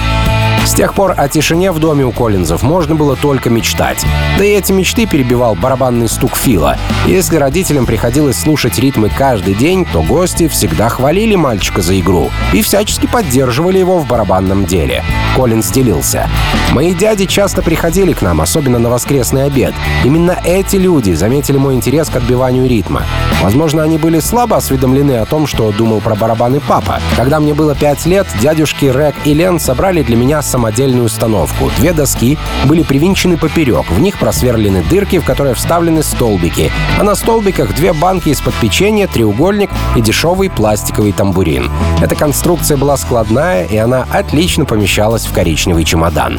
С 0.73 0.75
тех 0.75 0.95
пор 0.95 1.13
о 1.19 1.29
тишине 1.29 1.71
в 1.71 1.79
доме 1.79 2.07
у 2.07 2.13
Коллинзов 2.13 2.63
можно 2.63 2.95
было 2.95 3.15
только 3.15 3.51
мечтать. 3.51 4.07
Да 4.39 4.45
и 4.47 4.53
эти 4.53 4.73
мечты 4.73 5.05
перебивал 5.05 5.55
барабанный 5.55 6.09
стук 6.09 6.35
Фила. 6.35 6.79
Если 7.07 7.37
родителям 7.37 7.85
приходилось 7.85 8.39
слушать 8.39 8.79
ритмы 8.79 9.11
каждый 9.11 9.53
день, 9.53 9.85
то 9.85 10.01
гости 10.03 10.49
всегда 10.49 10.89
хвалили 10.89 11.35
мальчика 11.35 11.83
за 11.83 12.01
игру 12.01 12.31
и 12.55 12.63
всячески 12.63 13.07
поддерживали 13.07 13.81
его 13.81 13.99
в 13.99 14.09
барабанном 14.09 14.65
деле. 14.65 15.05
Коллинз 15.37 15.71
делился. 15.71 16.27
«Мои 16.73 16.95
дяди 16.95 17.27
часто 17.27 17.61
приходили 17.61 18.15
к 18.15 18.23
нам, 18.23 18.41
особенно 18.41 18.79
на 18.79 18.89
воскресный 18.89 19.45
обед. 19.45 19.75
Именно 20.05 20.39
эти 20.43 20.77
люди 20.77 21.13
заметили 21.13 21.59
мой 21.59 21.75
интерес 21.75 22.09
к 22.09 22.17
отбиванию 22.17 22.67
ритма. 22.67 23.03
Возможно, 23.43 23.83
они 23.83 23.99
были 23.99 24.21
слабо 24.21 24.57
осведомлены 24.57 25.19
о 25.19 25.27
том, 25.27 25.47
что 25.47 25.71
думал 25.73 26.01
про 26.01 26.15
барабаны 26.15 26.61
папа. 26.61 26.99
Когда 27.17 27.41
мне 27.41 27.53
было 27.53 27.75
пять 27.75 28.07
лет, 28.07 28.27
дядюшки 28.41 28.87
Рэг 28.87 29.15
и 29.25 29.35
Лен 29.35 29.61
собрали 29.61 30.03
для 30.03 30.17
меня 30.17 30.41
самодельную 30.63 31.07
установку. 31.07 31.73
Две 31.79 31.93
доски 31.93 32.39
были 32.67 32.85
привинчены 32.85 33.37
поперек, 33.37 33.91
в 33.91 33.99
них 33.99 34.17
просверлены 34.21 34.85
дырки, 34.89 35.19
в 35.19 35.25
которые 35.25 35.57
вставлены 35.57 36.05
столбики, 36.05 36.71
а 37.01 37.03
на 37.03 37.17
столбиках 37.17 37.75
две 37.75 37.93
банки 37.93 38.29
из-под 38.29 38.55
печенья, 38.55 39.09
треугольник 39.09 39.71
и 39.97 40.01
дешевый 40.01 40.51
пластиковый 40.51 41.11
тамбурин. 41.11 41.69
Эта 42.01 42.15
конструкция 42.15 42.77
была 42.77 42.97
складная, 42.97 43.65
и 43.65 43.77
она 43.77 44.07
отлично 44.13 44.65
помещалась 44.65 45.27
в 45.27 45.33
коричневый 45.33 45.83
чемодан. 45.83 46.39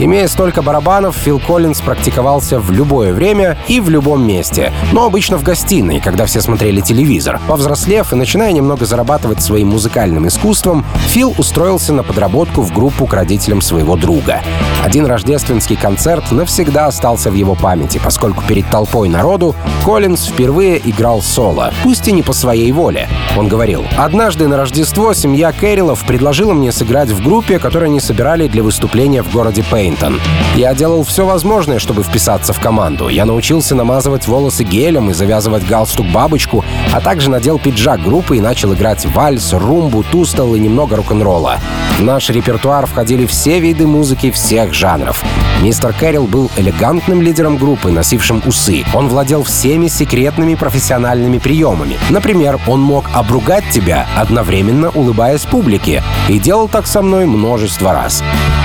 Имея 0.00 0.26
столько 0.26 0.60
барабанов, 0.60 1.16
Фил 1.16 1.38
Коллинз 1.38 1.80
практиковался 1.80 2.58
в 2.58 2.72
любое 2.72 3.12
время 3.12 3.56
и 3.68 3.78
в 3.78 3.88
любом 3.88 4.26
месте, 4.26 4.72
но 4.92 5.06
обычно 5.06 5.38
в 5.38 5.44
гостиной, 5.44 6.00
когда 6.00 6.26
все 6.26 6.40
смотрели 6.40 6.80
телевизор. 6.80 7.40
Повзрослев 7.46 8.12
и 8.12 8.16
начиная 8.16 8.50
немного 8.52 8.86
зарабатывать 8.86 9.40
своим 9.40 9.68
музыкальным 9.68 10.26
искусством, 10.26 10.84
Фил 11.06 11.32
устроился 11.38 11.92
на 11.92 12.02
подработку 12.02 12.62
в 12.62 12.72
группу 12.72 13.06
к 13.06 13.14
родителям 13.14 13.43
своего 13.60 13.96
друга. 13.96 14.40
Один 14.84 15.06
рождественский 15.06 15.76
концерт 15.76 16.30
навсегда 16.30 16.86
остался 16.86 17.30
в 17.30 17.34
его 17.34 17.54
памяти, 17.54 18.00
поскольку 18.02 18.42
перед 18.44 18.68
толпой 18.68 19.08
народу 19.08 19.54
Коллинз 19.84 20.26
впервые 20.26 20.80
играл 20.84 21.22
соло, 21.22 21.72
пусть 21.82 22.08
и 22.08 22.12
не 22.12 22.22
по 22.22 22.32
своей 22.32 22.70
воле. 22.72 23.08
Он 23.38 23.48
говорил, 23.48 23.84
«Однажды 23.96 24.48
на 24.48 24.56
Рождество 24.56 25.14
семья 25.14 25.52
Кэрилов 25.52 26.04
предложила 26.04 26.52
мне 26.52 26.72
сыграть 26.72 27.10
в 27.10 27.22
группе, 27.22 27.58
которую 27.58 27.90
они 27.90 28.00
собирали 28.00 28.48
для 28.48 28.62
выступления 28.62 29.22
в 29.22 29.32
городе 29.32 29.64
Пейн. 29.70 29.84
Пейнтон. 29.84 30.18
Я 30.56 30.74
делал 30.74 31.04
все 31.04 31.26
возможное, 31.26 31.78
чтобы 31.78 32.02
вписаться 32.02 32.54
в 32.54 32.60
команду. 32.60 33.08
Я 33.08 33.26
научился 33.26 33.74
намазывать 33.74 34.26
волосы 34.26 34.64
гелем 34.64 35.10
и 35.10 35.12
завязывать 35.12 35.64
галстук-бабочку, 35.64 36.64
а 36.92 37.00
также 37.00 37.28
надел 37.28 37.58
пиджак 37.58 38.02
группы 38.02 38.38
и 38.38 38.40
начал 38.40 38.72
играть 38.72 39.04
вальс, 39.04 39.52
румбу, 39.52 40.02
тустал 40.02 40.54
и 40.54 40.60
немного 40.60 40.96
рок-н-ролла. 40.96 41.58
В 41.98 42.02
наш 42.02 42.30
репертуар 42.30 42.86
входили 42.86 43.26
все 43.34 43.58
виды 43.58 43.84
музыки 43.84 44.30
всех 44.30 44.72
жанров. 44.72 45.24
Мистер 45.60 45.92
Кэрилл 45.92 46.28
был 46.28 46.52
элегантным 46.56 47.20
лидером 47.20 47.56
группы, 47.56 47.90
носившим 47.90 48.40
усы. 48.46 48.84
Он 48.94 49.08
владел 49.08 49.42
всеми 49.42 49.88
секретными 49.88 50.54
профессиональными 50.54 51.38
приемами. 51.38 51.98
Например, 52.10 52.60
он 52.68 52.80
мог 52.80 53.06
обругать 53.12 53.64
тебя, 53.70 54.06
одновременно 54.16 54.90
улыбаясь 54.90 55.46
публике. 55.46 56.00
И 56.28 56.38
делал 56.38 56.68
так 56.68 56.86
со 56.86 57.02
мной 57.02 57.26
множество 57.26 57.92
раз. 57.92 58.22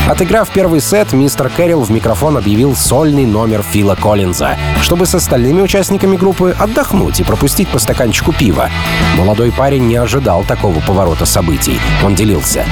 Отыграв 0.08 0.50
первый 0.50 0.82
сет, 0.82 1.14
мистер 1.14 1.50
Кэрилл 1.50 1.82
в 1.82 1.90
микрофон 1.90 2.38
объявил 2.38 2.76
сольный 2.76 3.26
номер 3.26 3.64
Фила 3.64 3.96
Коллинза, 3.96 4.56
чтобы 4.82 5.08
с 5.08 5.16
остальными 5.16 5.62
участниками 5.62 6.16
группы 6.16 6.56
отдохнуть 6.58 7.20
и 7.20 7.24
пропустить 7.24 7.70
по 7.70 7.80
стаканчику 7.80 8.34
пива. 8.34 8.70
Молодой 9.18 9.52
парень 9.52 9.88
не 9.88 9.96
ожидал 9.96 10.44
такого 10.44 10.80
поворота 10.80 11.26
событий. 11.26 11.80
Он 12.04 12.14
делился. 12.14 12.66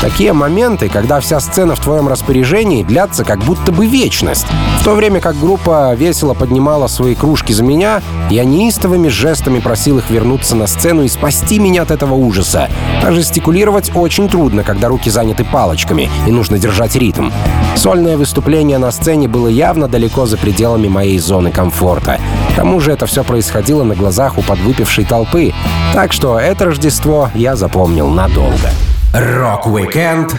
Такие 0.00 0.32
моменты, 0.32 0.88
когда 0.88 1.20
вся 1.30 1.38
сцена 1.38 1.76
в 1.76 1.78
твоем 1.78 2.08
распоряжении, 2.08 2.82
длятся 2.82 3.24
как 3.24 3.38
будто 3.44 3.70
бы 3.70 3.86
вечность. 3.86 4.48
В 4.80 4.84
то 4.84 4.96
время 4.96 5.20
как 5.20 5.38
группа 5.38 5.94
весело 5.94 6.34
поднимала 6.34 6.88
свои 6.88 7.14
кружки 7.14 7.52
за 7.52 7.62
меня, 7.62 8.02
я 8.30 8.44
неистовыми 8.44 9.06
жестами 9.06 9.60
просил 9.60 9.98
их 9.98 10.10
вернуться 10.10 10.56
на 10.56 10.66
сцену 10.66 11.04
и 11.04 11.08
спасти 11.08 11.60
меня 11.60 11.82
от 11.82 11.92
этого 11.92 12.14
ужаса. 12.14 12.68
А 13.00 13.12
жестикулировать 13.12 13.92
очень 13.94 14.28
трудно, 14.28 14.64
когда 14.64 14.88
руки 14.88 15.08
заняты 15.08 15.44
палочками 15.44 16.10
и 16.26 16.32
нужно 16.32 16.58
держать 16.58 16.96
ритм. 16.96 17.30
Сольное 17.76 18.16
выступление 18.16 18.78
на 18.78 18.90
сцене 18.90 19.28
было 19.28 19.46
явно 19.46 19.86
далеко 19.86 20.26
за 20.26 20.36
пределами 20.36 20.88
моей 20.88 21.20
зоны 21.20 21.52
комфорта. 21.52 22.18
К 22.50 22.56
тому 22.56 22.80
же 22.80 22.90
это 22.90 23.06
все 23.06 23.22
происходило 23.22 23.84
на 23.84 23.94
глазах 23.94 24.36
у 24.36 24.42
подвыпившей 24.42 25.04
толпы, 25.04 25.52
так 25.94 26.12
что 26.12 26.40
это 26.40 26.64
Рождество 26.64 27.30
я 27.36 27.54
запомнил 27.54 28.08
надолго. 28.08 28.70
Рок-викенд 29.14 30.34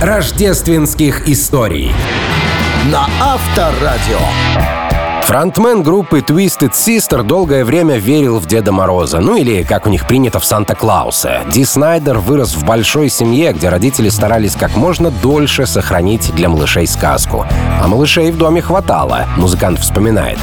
рождественских 0.00 1.28
историй 1.28 1.92
на 2.90 3.08
Авторадио. 3.20 4.85
Фронтмен 5.26 5.82
группы 5.82 6.20
Twisted 6.20 6.70
Sister 6.70 7.24
долгое 7.24 7.64
время 7.64 7.96
верил 7.96 8.38
в 8.38 8.46
Деда 8.46 8.70
Мороза, 8.70 9.18
ну 9.18 9.34
или, 9.34 9.64
как 9.64 9.88
у 9.88 9.90
них 9.90 10.06
принято, 10.06 10.38
в 10.38 10.44
Санта-Клауса. 10.44 11.40
Ди 11.52 11.64
Снайдер 11.64 12.18
вырос 12.18 12.54
в 12.54 12.64
большой 12.64 13.08
семье, 13.08 13.52
где 13.52 13.68
родители 13.68 14.08
старались 14.08 14.54
как 14.54 14.76
можно 14.76 15.10
дольше 15.10 15.66
сохранить 15.66 16.32
для 16.36 16.48
малышей 16.48 16.86
сказку. 16.86 17.44
А 17.82 17.88
малышей 17.88 18.30
в 18.30 18.38
доме 18.38 18.62
хватало, 18.62 19.26
музыкант 19.36 19.80
вспоминает. 19.80 20.38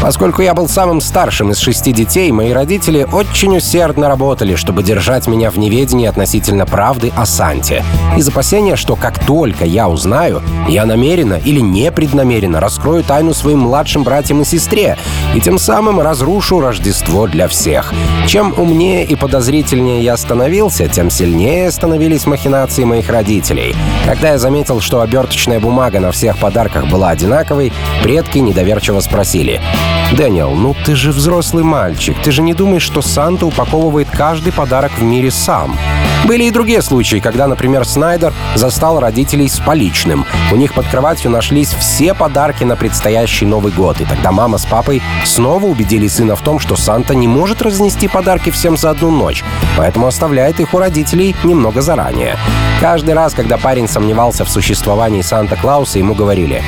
Поскольку 0.00 0.42
я 0.42 0.54
был 0.54 0.66
самым 0.66 1.00
старшим 1.00 1.52
из 1.52 1.58
шести 1.58 1.92
детей, 1.92 2.32
мои 2.32 2.52
родители 2.52 3.06
очень 3.12 3.58
усердно 3.58 4.08
работали, 4.08 4.56
чтобы 4.56 4.82
держать 4.82 5.28
меня 5.28 5.50
в 5.50 5.58
неведении 5.58 6.06
относительно 6.06 6.66
правды 6.66 7.12
о 7.14 7.24
Санте. 7.24 7.84
Из 8.16 8.26
опасения, 8.26 8.74
что 8.76 8.96
как 8.96 9.24
только 9.24 9.64
я 9.64 9.88
узнаю, 9.88 10.42
я 10.68 10.86
намеренно 10.86 11.34
или 11.34 11.60
непреднамеренно 11.60 12.58
раскрою 12.58 13.04
тайну 13.04 13.32
своим 13.34 13.60
младшим 13.60 14.02
братьям 14.02 14.21
и 14.30 14.44
сестре, 14.44 14.96
и 15.34 15.40
тем 15.40 15.58
самым 15.58 16.00
разрушу 16.00 16.60
Рождество 16.60 17.26
для 17.26 17.48
всех. 17.48 17.92
Чем 18.26 18.54
умнее 18.56 19.04
и 19.04 19.16
подозрительнее 19.16 20.02
я 20.02 20.16
становился, 20.16 20.88
тем 20.88 21.10
сильнее 21.10 21.70
становились 21.70 22.26
махинации 22.26 22.84
моих 22.84 23.08
родителей. 23.08 23.74
Когда 24.06 24.30
я 24.30 24.38
заметил, 24.38 24.80
что 24.80 25.00
оберточная 25.00 25.60
бумага 25.60 26.00
на 26.00 26.12
всех 26.12 26.38
подарках 26.38 26.88
была 26.88 27.10
одинаковой, 27.10 27.72
предки 28.02 28.38
недоверчиво 28.38 29.00
спросили— 29.00 29.60
«Дэниел, 30.16 30.50
ну 30.50 30.76
ты 30.84 30.94
же 30.94 31.10
взрослый 31.10 31.64
мальчик. 31.64 32.16
Ты 32.22 32.32
же 32.32 32.42
не 32.42 32.52
думаешь, 32.52 32.82
что 32.82 33.00
Санта 33.00 33.46
упаковывает 33.46 34.08
каждый 34.10 34.52
подарок 34.52 34.92
в 34.98 35.02
мире 35.02 35.30
сам?» 35.30 35.76
Были 36.24 36.44
и 36.44 36.50
другие 36.52 36.82
случаи, 36.82 37.16
когда, 37.16 37.48
например, 37.48 37.84
Снайдер 37.84 38.32
застал 38.54 39.00
родителей 39.00 39.48
с 39.48 39.58
поличным. 39.58 40.24
У 40.52 40.56
них 40.56 40.72
под 40.72 40.86
кроватью 40.86 41.32
нашлись 41.32 41.74
все 41.74 42.14
подарки 42.14 42.62
на 42.62 42.76
предстоящий 42.76 43.44
Новый 43.44 43.72
год, 43.72 44.00
и 44.00 44.04
тогда 44.04 44.30
мама 44.30 44.58
с 44.58 44.64
папой 44.64 45.02
снова 45.24 45.66
убедили 45.66 46.06
сына 46.06 46.36
в 46.36 46.40
том, 46.42 46.60
что 46.60 46.76
Санта 46.76 47.16
не 47.16 47.26
может 47.26 47.60
разнести 47.60 48.06
подарки 48.06 48.50
всем 48.50 48.76
за 48.76 48.90
одну 48.90 49.10
ночь, 49.10 49.42
поэтому 49.76 50.06
оставляет 50.06 50.60
их 50.60 50.74
у 50.74 50.78
родителей 50.78 51.34
немного 51.42 51.82
заранее. 51.82 52.36
Каждый 52.80 53.14
раз, 53.14 53.34
когда 53.34 53.58
парень 53.58 53.88
сомневался 53.88 54.44
в 54.44 54.50
существовании 54.50 55.22
Санта-Клауса, 55.22 55.98
ему 55.98 56.14
говорили 56.14 56.62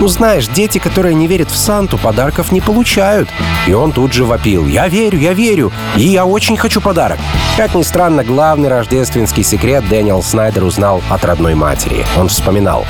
«Ну 0.00 0.08
знаешь, 0.08 0.48
дети, 0.48 0.78
которые 0.78 1.14
не 1.14 1.26
верят 1.26 1.50
в 1.50 1.56
Санту, 1.56 1.96
подарков 1.96 2.52
не 2.52 2.60
получают». 2.60 2.87
И 3.66 3.72
он 3.72 3.92
тут 3.92 4.12
же 4.12 4.24
вопил 4.24 4.66
«Я 4.66 4.88
верю, 4.88 5.18
я 5.18 5.34
верю, 5.34 5.72
и 5.96 6.02
я 6.02 6.24
очень 6.24 6.56
хочу 6.56 6.80
подарок». 6.80 7.18
Как 7.56 7.74
ни 7.74 7.82
странно, 7.82 8.24
главный 8.24 8.68
рождественский 8.68 9.42
секрет 9.42 9.84
Дэниел 9.88 10.22
Снайдер 10.22 10.64
узнал 10.64 11.02
от 11.08 11.24
родной 11.24 11.54
матери. 11.54 12.04
Он 12.16 12.28
вспоминал 12.28 12.86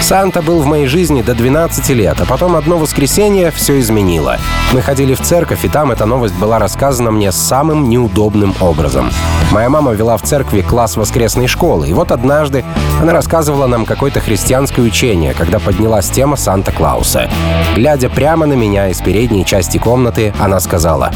Санта 0.00 0.40
был 0.42 0.60
в 0.60 0.66
моей 0.66 0.86
жизни 0.86 1.22
до 1.22 1.34
12 1.34 1.90
лет, 1.90 2.20
а 2.20 2.24
потом 2.24 2.56
одно 2.56 2.78
воскресенье 2.78 3.50
все 3.50 3.78
изменило. 3.78 4.38
Мы 4.72 4.80
ходили 4.80 5.14
в 5.14 5.20
церковь, 5.20 5.64
и 5.64 5.68
там 5.68 5.92
эта 5.92 6.06
новость 6.06 6.34
была 6.34 6.58
рассказана 6.58 7.10
мне 7.10 7.30
самым 7.30 7.88
неудобным 7.88 8.54
образом. 8.60 9.10
Моя 9.52 9.68
мама 9.68 9.92
вела 9.92 10.16
в 10.16 10.22
церкви 10.22 10.62
класс 10.62 10.96
воскресной 10.96 11.46
школы, 11.46 11.88
и 11.88 11.92
вот 11.92 12.12
однажды 12.12 12.64
она 13.00 13.12
рассказывала 13.12 13.66
нам 13.66 13.84
какое-то 13.84 14.20
христианское 14.20 14.82
учение, 14.82 15.34
когда 15.34 15.58
поднялась 15.58 16.08
тема 16.08 16.36
Санта-Клауса. 16.36 17.28
Глядя 17.76 18.08
прямо 18.08 18.46
на 18.46 18.54
меня 18.54 18.88
из 18.88 19.00
передней 19.00 19.39
части 19.44 19.78
комнаты, 19.78 20.32
она 20.38 20.60
сказала, 20.60 21.10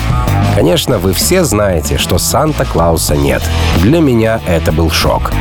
«Конечно, 0.54 0.98
вы 0.98 1.12
все 1.12 1.44
знаете, 1.44 1.98
что 1.98 2.18
Санта-Клауса 2.18 3.16
нет. 3.16 3.42
Для 3.80 4.00
меня 4.00 4.40
это 4.46 4.72
был 4.72 4.90
шок. 4.90 5.32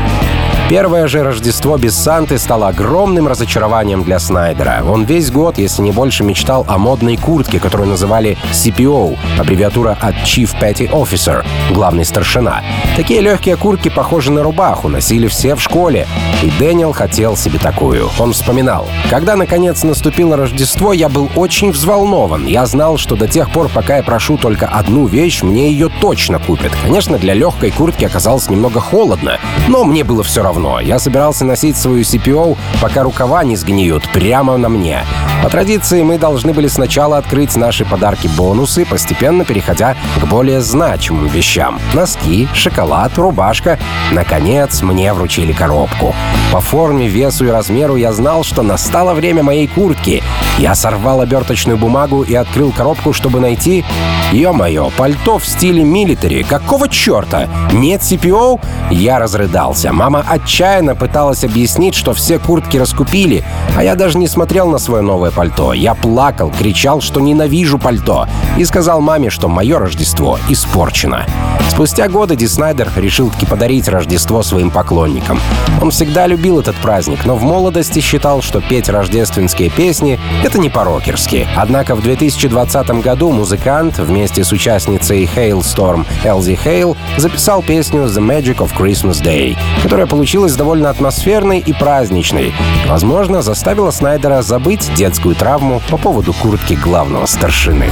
Первое 0.69 1.07
же 1.07 1.23
Рождество 1.23 1.77
без 1.77 1.93
Санты 1.93 2.39
стало 2.39 2.69
огромным 2.69 3.27
разочарованием 3.27 4.03
для 4.03 4.17
Снайдера. 4.17 4.81
Он 4.87 5.03
весь 5.03 5.29
год, 5.29 5.57
если 5.57 5.81
не 5.81 5.91
больше, 5.91 6.23
мечтал 6.23 6.65
о 6.67 6.77
модной 6.77 7.17
куртке, 7.17 7.59
которую 7.59 7.89
называли 7.89 8.37
CPO, 8.51 9.17
аббревиатура 9.39 9.97
от 9.99 10.15
Chief 10.23 10.49
Petty 10.59 10.89
Officer, 10.89 11.45
главный 11.71 12.05
старшина. 12.05 12.63
Такие 12.95 13.19
легкие 13.19 13.57
куртки 13.57 13.89
похожи 13.89 14.31
на 14.31 14.41
рубаху, 14.41 14.87
носили 14.87 15.27
все 15.27 15.55
в 15.55 15.61
школе. 15.61 16.07
И 16.41 16.51
Дэниел 16.57 16.93
хотел 16.93 17.35
себе 17.37 17.59
такую. 17.59 18.09
Он 18.17 18.33
вспоминал. 18.33 18.87
Когда, 19.09 19.35
наконец, 19.35 19.83
наступило 19.83 20.37
Рождество, 20.37 20.93
я 20.93 21.09
был 21.09 21.29
очень 21.35 21.71
взволнован. 21.71 22.47
Я 22.47 22.65
знал, 22.65 22.97
что 22.97 23.15
до 23.15 23.27
тех 23.27 23.51
пор, 23.51 23.69
пока 23.69 23.97
я 23.97 24.03
прошу 24.03 24.37
только 24.37 24.67
одну 24.67 25.07
вещь, 25.07 25.43
мне 25.43 25.69
ее 25.71 25.89
точно 26.01 26.39
купят. 26.39 26.71
Конечно, 26.83 27.17
для 27.17 27.33
легкой 27.33 27.71
куртки 27.71 28.05
оказалось 28.05 28.49
немного 28.49 28.79
холодно, 28.79 29.39
но 29.67 29.83
мне 29.83 30.03
было 30.03 30.23
все 30.23 30.41
равно 30.41 30.62
равно. 30.63 30.79
Я 30.79 30.99
собирался 30.99 31.45
носить 31.45 31.77
свою 31.77 32.01
CPO, 32.01 32.57
пока 32.81 33.03
рукава 33.03 33.43
не 33.43 33.55
сгниют, 33.55 34.03
прямо 34.13 34.57
на 34.57 34.69
мне. 34.69 35.03
По 35.43 35.49
традиции 35.49 36.01
мы 36.03 36.17
должны 36.17 36.53
были 36.53 36.67
сначала 36.67 37.17
открыть 37.17 37.55
наши 37.55 37.85
подарки-бонусы, 37.85 38.85
постепенно 38.85 39.45
переходя 39.45 39.95
к 40.21 40.25
более 40.25 40.61
значимым 40.61 41.27
вещам. 41.27 41.79
Носки, 41.93 42.47
шоколад, 42.53 43.17
рубашка. 43.17 43.77
Наконец, 44.11 44.81
мне 44.81 45.13
вручили 45.13 45.51
коробку. 45.51 46.15
По 46.51 46.61
форме, 46.61 47.07
весу 47.07 47.45
и 47.45 47.49
размеру 47.49 47.95
я 47.95 48.13
знал, 48.13 48.43
что 48.43 48.61
настало 48.61 49.13
время 49.13 49.43
моей 49.43 49.67
куртки. 49.67 50.23
Я 50.59 50.75
сорвал 50.75 51.21
оберточную 51.21 51.77
бумагу 51.77 52.23
и 52.23 52.35
открыл 52.35 52.71
коробку, 52.71 53.13
чтобы 53.13 53.39
найти... 53.39 53.83
Ё-моё, 54.31 54.89
пальто 54.97 55.37
в 55.37 55.45
стиле 55.45 55.83
милитари. 55.83 56.41
Какого 56.41 56.89
черта? 56.89 57.47
Нет 57.71 58.01
CPO? 58.01 58.59
Я 58.89 59.19
разрыдался. 59.19 59.93
Мама 59.93 60.25
отчаянно 60.43 60.95
пыталась 60.95 61.43
объяснить, 61.43 61.95
что 61.95 62.13
все 62.13 62.37
куртки 62.37 62.77
раскупили, 62.77 63.43
а 63.77 63.83
я 63.83 63.95
даже 63.95 64.17
не 64.17 64.27
смотрел 64.27 64.69
на 64.69 64.77
свое 64.77 65.01
новое 65.01 65.31
пальто. 65.31 65.73
Я 65.73 65.95
плакал, 65.95 66.51
кричал, 66.51 67.01
что 67.01 67.19
ненавижу 67.19 67.79
пальто, 67.79 68.27
и 68.57 68.65
сказал 68.65 69.01
маме, 69.01 69.29
что 69.29 69.47
мое 69.47 69.79
Рождество 69.79 70.37
испорчено. 70.49 71.25
Спустя 71.69 72.07
годы 72.07 72.35
Ди 72.35 72.47
Снайдер 72.47 72.91
решил 72.95 73.31
таки 73.31 73.47
подарить 73.47 73.87
Рождество 73.87 74.43
своим 74.43 74.69
поклонникам. 74.69 75.39
Он 75.81 75.89
всегда 75.89 76.27
любил 76.27 76.59
этот 76.59 76.75
праздник, 76.75 77.25
но 77.25 77.35
в 77.35 77.41
молодости 77.41 77.99
считал, 77.99 78.43
что 78.43 78.61
петь 78.61 78.89
рождественские 78.89 79.71
песни— 79.71 80.19
это 80.43 80.59
не 80.59 80.69
по-рокерски. 80.69 81.47
Однако 81.55 81.95
в 81.95 82.03
2020 82.03 83.01
году 83.01 83.31
музыкант 83.31 83.97
вместе 83.97 84.43
с 84.43 84.51
участницей 84.51 85.27
Hailstorm 85.35 86.05
Элзи 86.23 86.59
Хейл 86.63 86.95
записал 87.17 87.63
песню 87.63 88.03
«The 88.03 88.21
Magic 88.21 88.57
of 88.57 88.69
Christmas 88.77 89.23
Day», 89.23 89.57
которая 89.81 90.05
получилась 90.33 90.55
довольно 90.55 90.89
атмосферной 90.89 91.59
и 91.59 91.73
праздничной. 91.73 92.55
Возможно, 92.87 93.43
заставила 93.43 93.91
Снайдера 93.91 94.41
забыть 94.41 94.91
детскую 94.95 95.35
травму 95.35 95.79
по 95.91 95.97
поводу 95.97 96.33
куртки 96.33 96.73
главного 96.73 97.27
старшины. 97.27 97.85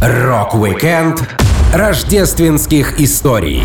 Рок-викенд 0.00 1.28
рождественских 1.74 2.98
историй 2.98 3.64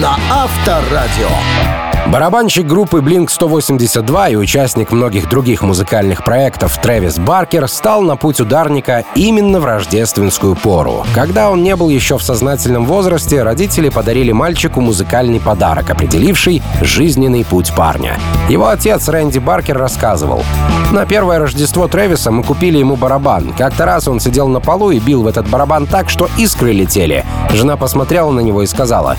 на 0.00 0.16
Авторадио. 0.32 1.91
Барабанщик 2.08 2.66
группы 2.66 2.98
Blink-182 2.98 4.32
и 4.32 4.36
участник 4.36 4.90
многих 4.90 5.28
других 5.28 5.62
музыкальных 5.62 6.24
проектов 6.24 6.76
Трэвис 6.82 7.18
Баркер 7.18 7.68
стал 7.68 8.02
на 8.02 8.16
путь 8.16 8.40
ударника 8.40 9.04
именно 9.14 9.60
в 9.60 9.64
рождественскую 9.64 10.56
пору. 10.56 11.06
Когда 11.14 11.48
он 11.48 11.62
не 11.62 11.76
был 11.76 11.88
еще 11.88 12.18
в 12.18 12.22
сознательном 12.22 12.86
возрасте, 12.86 13.42
родители 13.42 13.88
подарили 13.88 14.32
мальчику 14.32 14.80
музыкальный 14.80 15.40
подарок, 15.40 15.90
определивший 15.90 16.60
жизненный 16.82 17.44
путь 17.44 17.72
парня. 17.74 18.18
Его 18.48 18.68
отец 18.68 19.08
Рэнди 19.08 19.38
Баркер 19.38 19.78
рассказывал. 19.78 20.42
«На 20.90 21.06
первое 21.06 21.38
Рождество 21.38 21.88
Трэвиса 21.88 22.30
мы 22.30 22.42
купили 22.42 22.78
ему 22.78 22.96
барабан. 22.96 23.54
Как-то 23.56 23.86
раз 23.86 24.08
он 24.08 24.20
сидел 24.20 24.48
на 24.48 24.60
полу 24.60 24.90
и 24.90 24.98
бил 24.98 25.22
в 25.22 25.26
этот 25.26 25.48
барабан 25.48 25.86
так, 25.86 26.10
что 26.10 26.28
искры 26.36 26.72
летели. 26.72 27.24
Жена 27.52 27.76
посмотрела 27.76 28.30
на 28.30 28.40
него 28.40 28.62
и 28.62 28.66
сказала, 28.66 29.16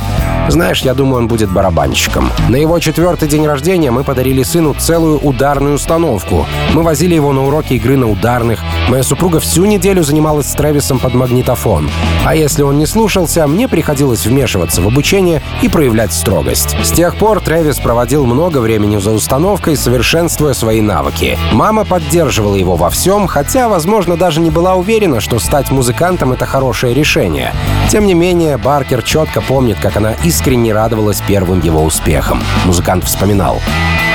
«Знаешь, 0.50 0.82
я 0.82 0.94
думаю, 0.94 1.20
он 1.20 1.28
будет 1.28 1.50
барабанщиком». 1.50 2.30
На 2.50 2.58
его 2.58 2.73
четвертый 2.80 3.28
день 3.28 3.46
рождения 3.46 3.92
мы 3.92 4.04
подарили 4.04 4.44
сыну 4.44 4.74
целую 4.74 5.20
ударную 5.20 5.76
установку. 5.76 6.46
Мы 6.74 6.84
возили 6.84 7.16
его 7.16 7.34
на 7.34 7.46
уроки 7.46 7.74
игры 7.74 7.98
на 7.98 8.10
ударных. 8.10 8.60
Моя 8.90 9.04
супруга 9.04 9.40
всю 9.40 9.66
неделю 9.66 10.04
занималась 10.04 10.48
с 10.48 10.54
Трэвисом 10.54 11.00
под 11.00 11.14
магнитофон. 11.14 11.90
А 12.26 12.36
если 12.36 12.64
он 12.64 12.78
не 12.78 12.86
слушался, 12.86 13.48
мне 13.48 13.68
приходилось 13.68 14.26
вмешиваться 14.26 14.82
в 14.82 14.88
обучение 14.88 15.42
и 15.62 15.70
проявлять 15.70 16.14
строгость. 16.14 16.76
С 16.84 16.92
тех 16.92 17.16
пор 17.18 17.42
Трэвис 17.42 17.80
проводил 17.80 18.26
много 18.26 18.60
времени 18.60 18.98
за 18.98 19.12
установкой, 19.12 19.76
совершенствуя 19.76 20.54
свои 20.54 20.82
навыки. 20.82 21.38
Мама 21.52 21.86
поддерживала 21.86 22.56
его 22.56 22.76
во 22.76 22.90
всем, 22.90 23.28
хотя, 23.28 23.70
возможно, 23.70 24.16
даже 24.16 24.40
не 24.40 24.50
была 24.50 24.76
уверена, 24.76 25.20
что 25.20 25.40
стать 25.40 25.72
музыкантом— 25.72 26.32
это 26.34 26.46
хорошее 26.46 26.94
решение. 26.94 27.54
Тем 27.90 28.06
не 28.06 28.14
менее, 28.14 28.58
Баркер 28.58 29.04
четко 29.04 29.42
помнит, 29.42 29.78
как 29.82 29.98
она 29.98 30.14
искренне 30.24 30.74
радовалась 30.74 31.22
первым 31.28 31.62
его 31.62 31.84
успехам 31.84 32.42
музыкант 32.66 33.04
вспоминал. 33.06 33.62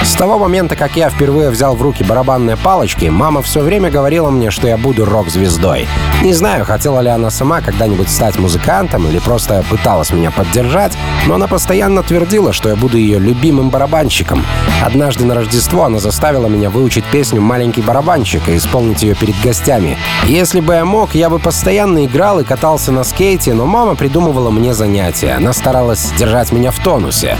С 0.02 0.12
того 0.12 0.38
момента, 0.38 0.76
как 0.76 0.96
я 0.96 1.10
впервые 1.10 1.50
взял 1.50 1.74
в 1.74 1.82
руки 1.82 2.04
барабанные 2.04 2.56
палочки, 2.56 3.06
мама 3.06 3.42
все 3.42 3.60
время 3.60 3.90
говорила 3.90 4.30
мне, 4.30 4.50
что 4.50 4.68
я 4.68 4.76
буду 4.76 5.04
рок-звездой. 5.04 5.88
Не 6.22 6.32
знаю, 6.32 6.64
хотела 6.64 7.00
ли 7.00 7.08
она 7.08 7.30
сама 7.30 7.60
когда-нибудь 7.60 8.08
стать 8.08 8.38
музыкантом 8.38 9.08
или 9.08 9.18
просто 9.18 9.64
пыталась 9.68 10.12
меня 10.12 10.30
поддержать, 10.30 10.96
но 11.26 11.34
она 11.34 11.48
постоянно 11.48 12.02
твердила, 12.02 12.52
что 12.52 12.68
я 12.68 12.76
буду 12.76 12.96
ее 12.96 13.18
любимым 13.18 13.70
барабанщиком. 13.70 14.44
Однажды 14.84 15.24
на 15.24 15.34
Рождество 15.34 15.84
она 15.84 15.98
заставила 15.98 16.46
меня 16.46 16.70
выучить 16.70 17.04
песню 17.04 17.40
«Маленький 17.40 17.82
барабанщик» 17.82 18.48
и 18.48 18.56
исполнить 18.56 19.02
ее 19.02 19.14
перед 19.14 19.38
гостями. 19.42 19.98
Если 20.26 20.60
бы 20.60 20.74
я 20.74 20.84
мог, 20.84 21.14
я 21.14 21.28
бы 21.28 21.38
постоянно 21.38 22.04
играл 22.04 22.40
и 22.40 22.44
катался 22.44 22.92
на 22.92 23.04
скейте, 23.04 23.52
но 23.52 23.66
мама 23.66 23.96
придумывала 23.96 24.50
мне 24.50 24.74
занятия. 24.74 25.32
Она 25.32 25.52
старалась 25.52 26.12
держать 26.16 26.52
меня 26.52 26.70
в 26.70 26.78
тонусе. 26.78 27.36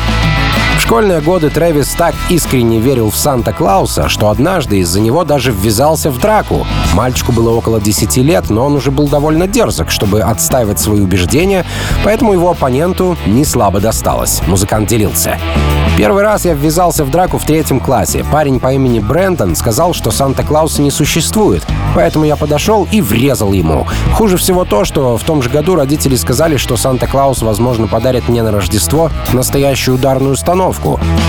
В 0.79 0.81
школьные 0.81 1.21
годы 1.21 1.51
Трэвис 1.51 1.89
так 1.89 2.15
искренне 2.31 2.79
верил 2.79 3.11
в 3.11 3.17
Санта-Клауса, 3.17 4.09
что 4.09 4.31
однажды 4.31 4.79
из-за 4.79 5.01
него 5.01 5.25
даже 5.25 5.51
ввязался 5.51 6.11
в 6.11 6.19
драку. 6.19 6.67
Мальчику 6.95 7.33
было 7.33 7.51
около 7.51 7.81
10 7.81 8.17
лет, 8.19 8.49
но 8.49 8.65
он 8.65 8.77
уже 8.77 8.91
был 8.91 9.09
довольно 9.09 9.47
дерзок, 9.47 9.91
чтобы 9.91 10.23
отстаивать 10.23 10.79
свои 10.79 11.01
убеждения, 11.01 11.67
поэтому 12.05 12.33
его 12.33 12.51
оппоненту 12.51 13.19
не 13.27 13.45
слабо 13.45 13.81
досталось. 13.81 14.41
Музыкант 14.47 14.89
делился. 14.89 15.37
Первый 15.99 16.23
раз 16.23 16.45
я 16.45 16.55
ввязался 16.55 17.05
в 17.05 17.11
драку 17.11 17.39
в 17.39 17.45
третьем 17.45 17.81
классе. 17.81 18.25
Парень 18.31 18.61
по 18.61 18.73
имени 18.73 19.01
Брентон 19.01 19.57
сказал, 19.57 19.95
что 19.95 20.13
Санта-Клауса 20.13 20.81
не 20.81 20.93
существует, 20.93 21.67
поэтому 21.97 22.25
я 22.25 22.37
подошел 22.37 22.87
и 22.93 23.01
врезал 23.01 23.53
ему. 23.53 23.85
Хуже 24.15 24.37
всего 24.37 24.65
то, 24.65 24.85
что 24.85 25.17
в 25.19 25.25
том 25.25 25.43
же 25.43 25.51
году 25.51 25.75
родители 25.75 26.15
сказали, 26.15 26.57
что 26.57 26.77
Санта-Клаус, 26.77 27.43
возможно, 27.43 27.89
подарит 27.89 28.29
мне 28.29 28.45
на 28.45 28.53
Рождество 28.53 29.11
настоящую 29.33 29.97
ударную 29.97 30.35
установку. 30.35 30.68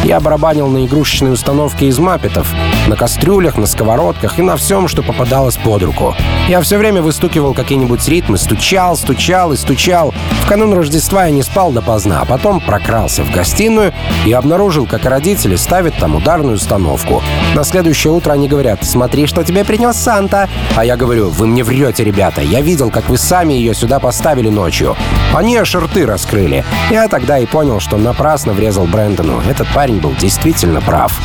Я 0.04 0.20
барабанил 0.20 0.68
на 0.68 0.86
игрушечной 0.86 1.34
установке 1.34 1.88
из 1.88 2.00
маппетов, 2.00 2.52
на 2.88 2.96
кастрюлях, 2.96 3.58
на 3.58 3.68
сковородках 3.68 4.40
и 4.40 4.42
на 4.42 4.56
всем, 4.56 4.88
что 4.88 5.04
попадалось 5.04 5.58
под 5.58 5.84
руку. 5.84 6.16
Я 6.48 6.62
все 6.62 6.78
время 6.78 7.02
выстукивал 7.02 7.54
какие-нибудь 7.54 8.08
ритмы, 8.08 8.38
стучал, 8.38 8.98
стучал 8.98 9.54
и 9.54 9.58
стучал. 9.58 10.14
В 10.44 10.50
канун 10.50 10.74
Рождества 10.74 11.26
я 11.26 11.32
не 11.32 11.44
спал 11.44 11.72
допоздна, 11.72 12.22
а 12.22 12.26
потом 12.26 12.60
прокрался 12.60 13.24
в 13.24 13.32
гостиную 13.32 13.94
и 14.26 14.34
обнаружил, 14.34 14.86
как 14.88 15.06
родители 15.06 15.56
ставят 15.56 15.96
там 15.98 16.16
ударную 16.16 16.56
установку. 16.56 17.22
На 17.56 17.64
следующее 17.64 18.14
утро 18.14 18.34
они 18.34 18.48
говорят, 18.48 18.84
смотри, 18.84 19.28
что 19.28 19.44
тебе 19.44 19.64
принес 19.64 19.96
Санта. 19.96 20.50
А 20.76 20.84
я 20.84 20.98
говорю, 20.98 21.30
вы 21.30 21.46
мне 21.46 21.64
врете, 21.64 22.04
ребята, 22.04 22.42
я 22.42 22.62
видел, 22.62 22.90
как 22.90 23.10
вы 23.10 23.18
сами 23.18 23.54
ее 23.54 23.74
сюда 23.74 24.00
поставили 24.00 24.50
ночью. 24.50 24.96
Они 25.34 25.56
аж 25.56 25.76
рты 25.76 26.06
раскрыли. 26.06 26.66
Я 26.90 27.08
тогда 27.08 27.38
и 27.38 27.46
понял, 27.46 27.80
что 27.80 27.98
напрасно 27.98 28.54
врезал 28.54 28.86
Брэндону. 28.86 29.29
Этот 29.48 29.68
парень 29.74 30.00
был 30.00 30.16
действительно 30.16 30.82
прав. 30.82 31.20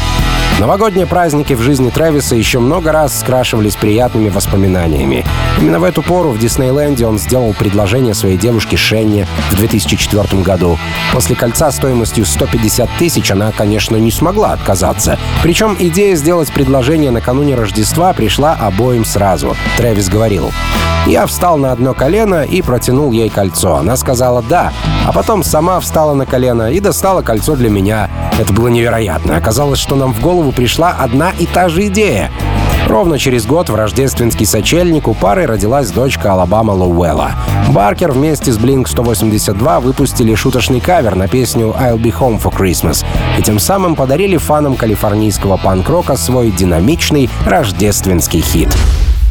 Новогодние 0.60 1.06
праздники 1.06 1.52
в 1.54 1.60
жизни 1.60 1.90
Трэвиса 1.90 2.36
еще 2.36 2.60
много 2.60 2.92
раз 2.92 3.18
скрашивались 3.18 3.74
приятными 3.74 4.28
воспоминаниями. 4.28 5.26
Именно 5.60 5.80
в 5.80 5.84
эту 5.84 6.00
пору 6.00 6.30
в 6.30 6.38
Диснейленде 6.38 7.06
он 7.06 7.18
сделал 7.18 7.52
предложение 7.54 8.14
своей 8.14 8.36
девушке 8.36 8.76
Шенне 8.76 9.26
в 9.50 9.56
2004 9.56 10.42
году. 10.42 10.78
После 11.12 11.34
кольца 11.34 11.72
стоимостью 11.72 12.24
150 12.24 12.88
тысяч 12.98 13.32
она, 13.32 13.50
конечно, 13.50 13.96
не 13.96 14.12
смогла 14.12 14.52
отказаться. 14.52 15.18
Причем 15.42 15.76
идея 15.78 16.14
сделать 16.14 16.52
предложение 16.52 17.10
накануне 17.10 17.56
Рождества 17.56 18.12
пришла 18.12 18.52
обоим 18.52 19.04
сразу. 19.04 19.56
Трэвис 19.76 20.08
говорил, 20.08 20.52
я 21.06 21.26
встал 21.26 21.58
на 21.58 21.72
одно 21.72 21.94
колено 21.94 22.44
и 22.44 22.62
протянул 22.62 23.10
ей 23.10 23.28
кольцо. 23.28 23.76
Она 23.76 23.96
сказала 23.96 24.40
«да», 24.40 24.72
а 25.04 25.12
потом 25.12 25.42
сама 25.42 25.78
встала 25.80 26.14
на 26.14 26.24
колено 26.24 26.72
и 26.72 26.80
достала 26.80 27.22
кольцо 27.22 27.56
для 27.56 27.68
меня. 27.68 28.08
Это 28.38 28.52
было 28.52 28.68
невероятно. 28.68 29.36
Оказалось, 29.36 29.78
что 29.78 29.96
нам 29.96 30.12
в 30.12 30.20
голову 30.20 30.52
пришла 30.52 30.90
одна 30.98 31.30
и 31.38 31.46
та 31.46 31.68
же 31.68 31.86
идея. 31.86 32.30
Ровно 32.86 33.18
через 33.18 33.46
год 33.46 33.70
в 33.70 33.74
рождественский 33.74 34.44
сочельник 34.44 35.08
у 35.08 35.14
пары 35.14 35.46
родилась 35.46 35.90
дочка 35.90 36.32
Алабама 36.32 36.72
Лоуэлла. 36.72 37.32
Баркер 37.70 38.12
вместе 38.12 38.52
с 38.52 38.58
Blink-182 38.58 39.80
выпустили 39.80 40.34
шуточный 40.34 40.80
кавер 40.80 41.14
на 41.14 41.26
песню 41.26 41.74
«I'll 41.78 41.98
be 41.98 42.12
home 42.12 42.40
for 42.40 42.54
Christmas» 42.54 43.04
и 43.38 43.42
тем 43.42 43.58
самым 43.58 43.94
подарили 43.94 44.36
фанам 44.36 44.76
калифорнийского 44.76 45.56
панк-рока 45.56 46.16
свой 46.16 46.50
динамичный 46.50 47.30
рождественский 47.46 48.40
хит. 48.40 48.68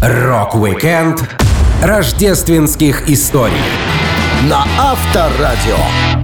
Рок-викенд 0.01 1.23
рождественских 1.83 3.07
историй 3.09 3.53
на 4.49 4.65
Авторадио. 4.79 6.22